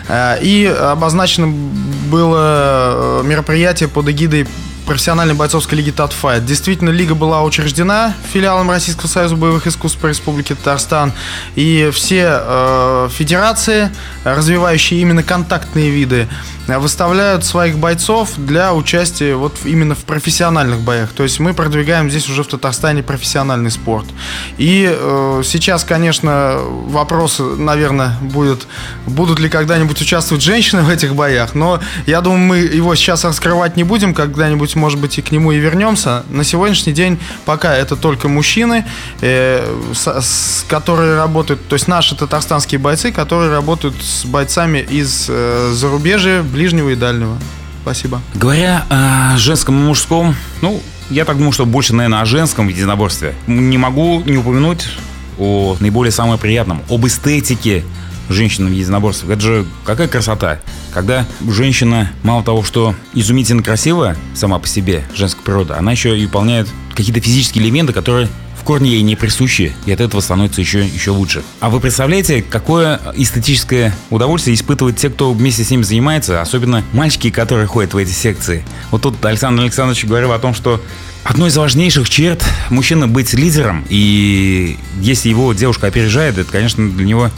Э, 0.08 0.38
и 0.42 0.66
обозначено 0.66 1.48
было 1.48 3.22
мероприятие 3.24 3.90
под 3.90 4.10
эгидой 4.10 4.48
профессиональной 4.86 5.34
бойцовской 5.34 5.78
лиги 5.78 5.92
Татфайт. 5.92 6.46
Действительно, 6.46 6.90
лига 6.90 7.16
была 7.16 7.44
учреждена 7.44 8.14
филиалом 8.32 8.70
Российского 8.70 9.08
союза 9.08 9.36
боевых 9.36 9.68
искусств 9.68 10.00
по 10.00 10.08
Республике 10.08 10.56
Татарстан. 10.56 11.14
И 11.56 11.90
все 11.94 12.40
э, 12.42 13.10
федерации, 13.12 13.92
развивающие 14.24 15.02
именно 15.02 15.24
контактные 15.24 15.90
виды, 15.90 16.28
выставляют 16.68 17.46
своих 17.46 17.78
бойцов 17.78 18.32
для 18.38 18.74
участия 18.74 19.36
вот 19.36 19.58
именно 19.66 19.96
в 19.96 20.04
профессиональных 20.04 20.80
боях. 20.80 21.12
То 21.12 21.24
есть 21.24 21.40
мы 21.40 21.54
продвигаем 21.54 22.10
здесь 22.10 22.28
уже 22.30 22.44
в 22.44 22.48
Татарстане 22.48 23.04
профессиональный 23.04 23.72
спорт. 23.72 24.06
И 24.58 24.90
э, 24.92 25.42
сейчас, 25.44 25.84
конечно, 25.84 26.58
вопрос, 26.88 27.40
наверное, 27.40 28.18
будет, 28.22 28.68
будут 29.06 29.40
ли 29.40 29.50
когда-нибудь 29.50 30.02
участвовать 30.02 30.44
женщины 30.44 30.82
в 30.82 30.90
этих 30.90 31.16
боях. 31.16 31.54
Но 31.54 31.80
я 32.08 32.22
думаю, 32.22 32.40
мы 32.40 32.58
его 32.58 32.96
сейчас 32.96 33.24
раскрывать 33.24 33.76
не 33.76 33.84
будем, 33.84 34.14
когда-нибудь, 34.14 34.75
может 34.76 35.00
быть, 35.00 35.18
и 35.18 35.22
к 35.22 35.32
нему 35.32 35.52
и 35.52 35.58
вернемся. 35.58 36.24
На 36.30 36.44
сегодняшний 36.44 36.94
день 36.94 37.20
пока 37.46 37.76
это 37.76 37.96
только 37.96 38.28
мужчины, 38.28 38.86
э, 39.22 39.66
с, 39.94 40.08
с, 40.08 40.66
которые 40.68 41.16
работают, 41.16 41.68
то 41.68 41.76
есть 41.76 41.88
наши 41.88 42.16
татарстанские 42.16 42.80
бойцы, 42.80 43.12
которые 43.12 43.52
работают 43.52 43.96
с 44.02 44.26
бойцами 44.26 44.80
из 44.80 45.28
э, 45.30 45.72
зарубежья, 45.74 46.42
ближнего 46.44 46.90
и 46.90 46.96
дальнего. 46.96 47.38
Спасибо. 47.82 48.22
Говоря 48.34 48.86
о 48.90 49.38
женском 49.38 49.76
и 49.76 49.84
мужском, 49.84 50.36
ну, 50.62 50.82
я 51.10 51.24
так 51.24 51.38
думаю, 51.38 51.52
что 51.52 51.66
больше, 51.66 51.94
наверное, 51.94 52.22
о 52.22 52.26
женском 52.26 52.68
единоборстве. 52.68 53.36
Не 53.46 53.78
могу 53.78 54.24
не 54.26 54.38
упомянуть 54.38 54.88
о 55.38 55.78
наиболее 55.80 56.12
самом 56.12 56.38
приятном, 56.38 56.82
об 56.90 57.06
эстетике 57.06 57.84
женщин 58.30 58.68
в 58.68 58.72
единоборстве. 58.72 59.34
Это 59.34 59.42
же 59.42 59.66
какая 59.86 60.08
красота, 60.08 60.60
когда 60.96 61.26
женщина, 61.46 62.10
мало 62.24 62.42
того, 62.42 62.64
что 62.64 62.96
изумительно 63.14 63.62
красивая 63.62 64.16
сама 64.34 64.60
по 64.60 64.68
себе, 64.68 65.04
женская 65.14 65.44
природа, 65.44 65.78
она 65.78 65.92
еще 65.92 66.18
и 66.18 66.26
выполняет 66.26 66.70
какие-то 66.96 67.20
физические 67.20 67.66
элементы, 67.66 67.92
которые 67.92 68.30
корни 68.64 68.88
ей 68.88 69.04
не 69.04 69.16
присущи, 69.16 69.74
и 69.86 69.92
от 69.92 70.02
этого 70.02 70.22
становится 70.22 70.60
еще, 70.60 70.86
еще 70.86 71.12
лучше. 71.12 71.44
А 71.60 71.70
вы 71.70 71.80
представляете, 71.80 72.42
какое 72.42 73.00
эстетическое 73.14 73.96
удовольствие 74.10 74.56
испытывают 74.56 74.98
те, 74.98 75.10
кто 75.10 75.32
вместе 75.34 75.64
с 75.64 75.70
ним 75.70 75.84
занимается, 75.84 76.42
особенно 76.42 76.84
мальчики, 76.92 77.30
которые 77.30 77.68
ходят 77.68 77.94
в 77.94 77.98
эти 77.98 78.10
секции. 78.10 78.66
Вот 78.90 79.04
тут 79.04 79.24
Александр 79.24 79.64
Александрович 79.64 80.06
говорил 80.06 80.32
о 80.32 80.40
том, 80.40 80.54
что 80.54 80.82
Одной 81.26 81.50
из 81.50 81.58
важнейших 81.58 82.08
черт 82.08 82.46
мужчины 82.70 83.08
быть 83.08 83.34
лидером, 83.34 83.84
и 83.90 84.78
если 85.00 85.30
его 85.30 85.54
девушка 85.54 85.88
опережает, 85.88 86.38
это, 86.38 86.52
конечно, 86.52 86.88
для 86.88 87.04
него 87.04 87.32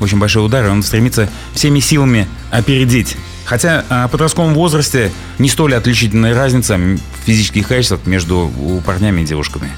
очень 0.00 0.18
большой 0.18 0.44
удар, 0.44 0.66
и 0.66 0.68
он 0.68 0.82
стремится 0.82 1.28
всеми 1.54 1.80
силами 1.80 2.28
опередить. 2.50 3.16
Хотя 3.44 3.84
а, 3.88 4.08
в 4.08 4.10
подростковом 4.10 4.54
возрасте 4.54 5.12
не 5.38 5.48
столь 5.48 5.74
отличительная 5.74 6.34
разница 6.34 6.78
физических 7.24 7.68
качествах 7.68 8.06
между 8.06 8.50
парнями 8.86 9.22
и 9.22 9.24
девушками. 9.24 9.70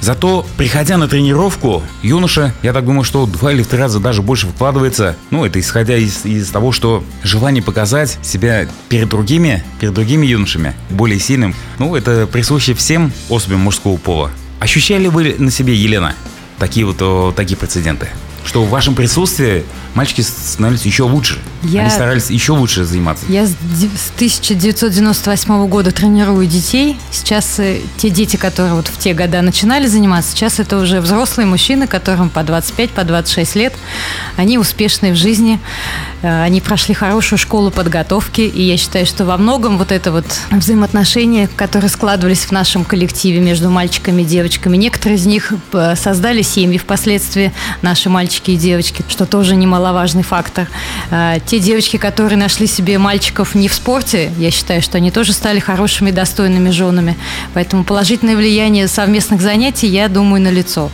Зато, 0.00 0.46
приходя 0.56 0.98
на 0.98 1.08
тренировку, 1.08 1.82
юноша, 2.02 2.54
я 2.62 2.72
так 2.72 2.84
думаю, 2.84 3.02
что 3.02 3.26
два 3.26 3.52
или 3.52 3.62
три 3.62 3.78
раза 3.78 3.98
даже 3.98 4.22
больше 4.22 4.46
вкладывается. 4.46 5.16
Ну, 5.30 5.44
это 5.44 5.58
исходя 5.58 5.96
из, 5.96 6.24
из 6.24 6.48
того, 6.50 6.70
что 6.70 7.02
желание 7.22 7.62
показать 7.62 8.18
себя 8.22 8.68
перед 8.88 9.08
другими, 9.08 9.64
перед 9.80 9.94
другими 9.94 10.26
юношами, 10.26 10.74
более 10.90 11.18
сильным, 11.18 11.54
ну, 11.78 11.96
это 11.96 12.28
присуще 12.30 12.74
всем 12.74 13.10
особям 13.30 13.60
мужского 13.60 13.96
пола. 13.96 14.30
Ощущали 14.60 15.08
вы 15.08 15.34
на 15.38 15.50
себе, 15.50 15.74
Елена, 15.74 16.14
такие 16.58 16.86
вот 16.86 17.00
о, 17.02 17.32
такие 17.32 17.56
прецеденты? 17.56 18.08
Что 18.46 18.62
в 18.62 18.70
вашем 18.70 18.94
присутствии 18.94 19.64
мальчики 19.96 20.20
становились 20.20 20.84
еще 20.84 21.04
лучше. 21.04 21.38
Я, 21.62 21.80
Они 21.80 21.90
старались 21.90 22.30
еще 22.30 22.52
лучше 22.52 22.84
заниматься. 22.84 23.24
Я 23.28 23.46
с 23.46 23.54
1998 24.16 25.66
года 25.68 25.90
тренирую 25.90 26.46
детей. 26.46 26.96
Сейчас 27.10 27.58
э, 27.58 27.80
те 27.96 28.10
дети, 28.10 28.36
которые 28.36 28.74
вот 28.74 28.88
в 28.88 28.98
те 28.98 29.14
года 29.14 29.40
начинали 29.40 29.86
заниматься, 29.86 30.32
сейчас 30.32 30.60
это 30.60 30.78
уже 30.78 31.00
взрослые 31.00 31.46
мужчины, 31.46 31.86
которым 31.86 32.28
по 32.28 32.42
25, 32.42 32.90
по 32.90 33.04
26 33.04 33.56
лет. 33.56 33.72
Они 34.36 34.58
успешные 34.58 35.14
в 35.14 35.16
жизни. 35.16 35.58
Э, 36.22 36.42
они 36.42 36.60
прошли 36.60 36.94
хорошую 36.94 37.38
школу 37.38 37.70
подготовки. 37.70 38.42
И 38.42 38.62
я 38.62 38.76
считаю, 38.76 39.06
что 39.06 39.24
во 39.24 39.38
многом 39.38 39.78
вот 39.78 39.92
это 39.92 40.12
вот 40.12 40.26
взаимоотношения, 40.50 41.48
которые 41.56 41.88
складывались 41.88 42.44
в 42.44 42.52
нашем 42.52 42.84
коллективе 42.84 43.40
между 43.40 43.70
мальчиками 43.70 44.22
и 44.22 44.24
девочками, 44.26 44.76
некоторые 44.76 45.16
из 45.16 45.24
них 45.24 45.54
э, 45.72 45.96
создали 45.96 46.42
семьи 46.42 46.76
впоследствии. 46.76 47.52
Наши 47.80 48.10
мальчики 48.10 48.50
и 48.50 48.56
девочки, 48.56 49.02
что 49.08 49.24
тоже 49.24 49.56
немало 49.56 49.85
немаловажный 49.86 50.22
фактор. 50.22 50.66
А, 51.10 51.38
те 51.38 51.60
девочки, 51.60 51.96
которые 51.96 52.38
нашли 52.38 52.66
себе 52.66 52.98
мальчиков 52.98 53.54
не 53.54 53.68
в 53.68 53.74
спорте, 53.74 54.32
я 54.38 54.50
считаю, 54.50 54.82
что 54.82 54.98
они 54.98 55.10
тоже 55.10 55.32
стали 55.32 55.60
хорошими, 55.60 56.10
достойными 56.10 56.70
женами. 56.70 57.16
Поэтому 57.54 57.84
положительное 57.84 58.36
влияние 58.36 58.88
совместных 58.88 59.40
занятий, 59.40 59.86
я 59.86 60.08
думаю, 60.08 60.42
на 60.42 60.50
лицо. 60.50 60.90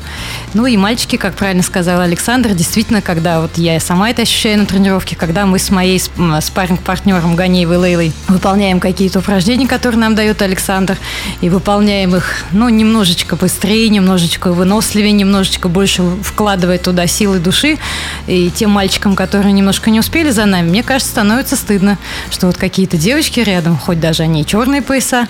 Ну 0.55 0.67
и 0.67 0.77
мальчики, 0.77 1.17
как 1.17 1.35
правильно 1.35 1.63
сказал 1.63 2.01
Александр, 2.01 2.51
действительно, 2.51 3.01
когда 3.01 3.41
вот 3.41 3.57
я 3.57 3.81
сама 3.81 4.11
это 4.11 4.23
ощущаю 4.23 4.59
на 4.59 4.67
тренировке, 4.67 5.17
когда 5.17 5.47
мы 5.47 5.59
с 5.59 5.71
моей 5.71 5.99
спарринг-партнером 5.99 7.35
Ганеевой 7.35 7.79
Лейлой 7.79 8.13
выполняем 8.29 8.81
какие-то 8.81 9.21
упражнения, 9.21 9.67
которые 9.67 10.01
нам 10.01 10.15
дает 10.15 10.43
Александр, 10.43 10.99
и 11.41 11.49
выполняем 11.49 12.15
их, 12.15 12.45
ну, 12.53 12.69
немножечко 12.69 13.37
быстрее, 13.37 13.89
немножечко 13.89 14.53
выносливее, 14.53 15.13
немножечко 15.13 15.69
больше 15.69 16.03
вкладывая 16.23 16.79
туда 16.79 17.07
силы 17.07 17.39
души, 17.39 17.79
и 18.27 18.51
тем 18.55 18.71
мальчикам, 18.83 19.15
которые 19.15 19.53
немножко 19.53 19.91
не 19.91 20.01
успели 20.01 20.31
за 20.31 20.45
нами, 20.45 20.69
мне 20.69 20.83
кажется, 20.83 21.13
становится 21.13 21.55
стыдно, 21.55 21.99
что 22.31 22.49
вот 22.49 22.57
какие-то 22.57 22.97
девочки 22.97 23.39
рядом, 23.39 23.79
хоть 23.79 24.01
даже 24.01 24.25
они 24.25 24.43
и 24.43 24.47
черные 24.47 24.83
пояса, 24.83 25.29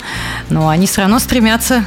но 0.49 0.69
они 0.69 0.87
все 0.87 1.01
равно 1.01 1.19
стремятся 1.19 1.85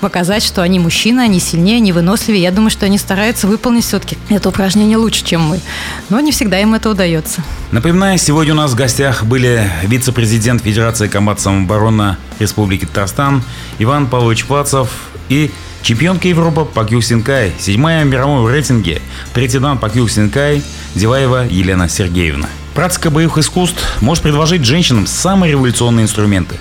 показать, 0.00 0.44
что 0.44 0.62
они 0.62 0.78
мужчины, 0.78 1.22
они 1.22 1.40
сильнее, 1.40 1.78
они 1.78 1.90
выносливее. 1.90 2.40
Я 2.40 2.52
думаю, 2.52 2.70
что 2.70 2.86
они 2.86 2.98
стараются 2.98 3.48
выполнить 3.48 3.84
все-таки 3.84 4.16
это 4.28 4.48
упражнение 4.48 4.96
лучше, 4.96 5.24
чем 5.24 5.42
мы. 5.42 5.60
Но 6.08 6.20
не 6.20 6.30
всегда 6.30 6.60
им 6.60 6.74
это 6.74 6.88
удается. 6.88 7.42
Напоминаю, 7.72 8.16
сегодня 8.18 8.52
у 8.52 8.56
нас 8.56 8.70
в 8.70 8.74
гостях 8.76 9.24
были 9.24 9.68
вице-президент 9.82 10.62
Федерации 10.62 11.08
комбат 11.08 11.40
самообороны 11.40 12.16
Республики 12.38 12.84
Татарстан 12.84 13.42
Иван 13.80 14.06
Павлович 14.06 14.44
Плацев 14.44 14.88
и 15.28 15.50
чемпионка 15.82 16.28
Европы 16.28 16.64
по 16.64 16.84
Кюксинкай, 16.84 17.52
седьмая 17.58 18.04
в 18.04 18.08
мировом 18.08 18.46
рейтинге, 18.46 19.00
третий 19.32 19.58
дан 19.58 19.78
по 19.78 19.88
Кюксинкай, 19.88 20.62
Дилаева 20.94 21.46
Елена 21.48 21.88
Сергеевна. 21.88 22.48
Практика 22.74 23.10
боевых 23.10 23.38
искусств 23.38 23.82
может 24.00 24.22
предложить 24.22 24.64
женщинам 24.64 25.06
самые 25.06 25.52
революционные 25.52 26.04
инструменты, 26.04 26.56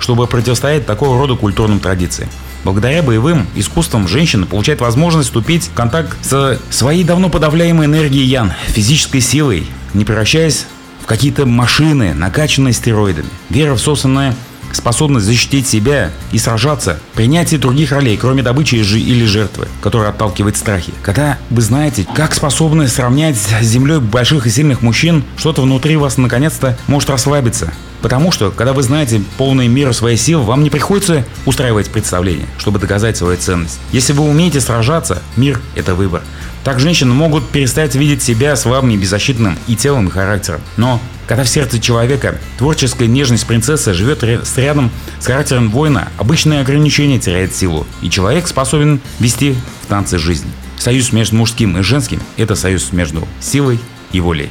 чтобы 0.00 0.26
противостоять 0.26 0.86
такого 0.86 1.18
рода 1.18 1.34
культурным 1.34 1.80
традициям. 1.80 2.28
Благодаря 2.64 3.02
боевым 3.02 3.46
искусствам 3.56 4.06
женщина 4.06 4.46
получает 4.46 4.80
возможность 4.80 5.28
вступить 5.28 5.64
в 5.64 5.72
контакт 5.72 6.16
со 6.22 6.60
своей 6.70 7.02
давно 7.02 7.28
подавляемой 7.28 7.86
энергией 7.86 8.24
Ян, 8.26 8.52
физической 8.68 9.20
силой, 9.20 9.66
не 9.94 10.04
превращаясь 10.04 10.66
в 11.02 11.06
какие-то 11.06 11.44
машины, 11.46 12.14
накачанные 12.14 12.72
стероидами. 12.72 13.28
Вера 13.50 13.74
в 13.74 13.80
собственное 13.80 14.36
способность 14.72 15.26
защитить 15.26 15.66
себя 15.66 16.10
и 16.32 16.38
сражаться, 16.38 16.98
принятие 17.14 17.58
других 17.58 17.92
ролей, 17.92 18.16
кроме 18.16 18.42
добычи 18.42 18.76
или 18.76 19.24
жертвы, 19.24 19.68
которая 19.80 20.10
отталкивает 20.10 20.56
страхи. 20.56 20.92
Когда 21.02 21.38
вы 21.50 21.62
знаете, 21.62 22.06
как 22.14 22.34
способны 22.34 22.88
сравнять 22.88 23.36
с 23.36 23.62
землей 23.62 23.98
больших 23.98 24.46
и 24.46 24.50
сильных 24.50 24.82
мужчин, 24.82 25.24
что-то 25.36 25.62
внутри 25.62 25.96
вас 25.96 26.16
наконец-то 26.18 26.76
может 26.86 27.10
расслабиться, 27.10 27.72
Потому 28.02 28.32
что, 28.32 28.50
когда 28.50 28.72
вы 28.72 28.82
знаете 28.82 29.22
полную 29.38 29.70
меру 29.70 29.92
своей 29.92 30.16
силы, 30.16 30.42
вам 30.42 30.64
не 30.64 30.70
приходится 30.70 31.24
устраивать 31.46 31.88
представление, 31.88 32.48
чтобы 32.58 32.80
доказать 32.80 33.16
свою 33.16 33.38
ценность. 33.38 33.78
Если 33.92 34.12
вы 34.12 34.24
умеете 34.24 34.60
сражаться, 34.60 35.22
мир– 35.36 35.60
это 35.76 35.94
выбор. 35.94 36.20
Так 36.64 36.80
женщины 36.80 37.14
могут 37.14 37.48
перестать 37.48 37.94
видеть 37.94 38.22
себя 38.22 38.56
слабым 38.56 38.90
и 38.90 38.96
беззащитным 38.96 39.56
и 39.68 39.76
телом, 39.76 40.08
и 40.08 40.10
характером. 40.10 40.60
Но 40.76 41.00
когда 41.26 41.44
в 41.44 41.48
сердце 41.48 41.80
человека 41.80 42.38
творческая 42.58 43.08
нежность 43.08 43.46
принцессы 43.46 43.94
живет 43.94 44.22
с 44.22 44.56
рядом 44.58 44.90
с 45.20 45.26
характером 45.26 45.70
воина, 45.70 46.08
обычное 46.18 46.60
ограничение 46.60 47.18
теряет 47.18 47.54
силу, 47.54 47.86
и 48.00 48.10
человек 48.10 48.48
способен 48.48 49.00
вести 49.18 49.54
в 49.82 49.86
танце 49.86 50.18
жизнь. 50.18 50.50
Союз 50.78 51.12
между 51.12 51.36
мужским 51.36 51.78
и 51.78 51.82
женским– 51.82 52.20
это 52.36 52.54
союз 52.54 52.92
между 52.92 53.26
силой 53.40 53.78
и 54.12 54.20
волей. 54.20 54.50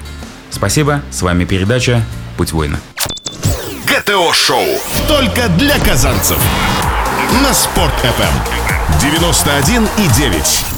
Спасибо, 0.49 1.01
с 1.11 1.21
вами 1.21 1.45
передача 1.45 2.05
«Путь 2.37 2.51
воина». 2.51 2.79
ГТО-шоу. 3.85 4.65
Только 5.07 5.49
для 5.49 5.77
казанцев. 5.79 6.37
На 7.43 7.53
Спорт 7.53 7.93
FM. 8.03 9.01
91 9.01 9.87
и 9.97 10.07
9. 10.17 10.70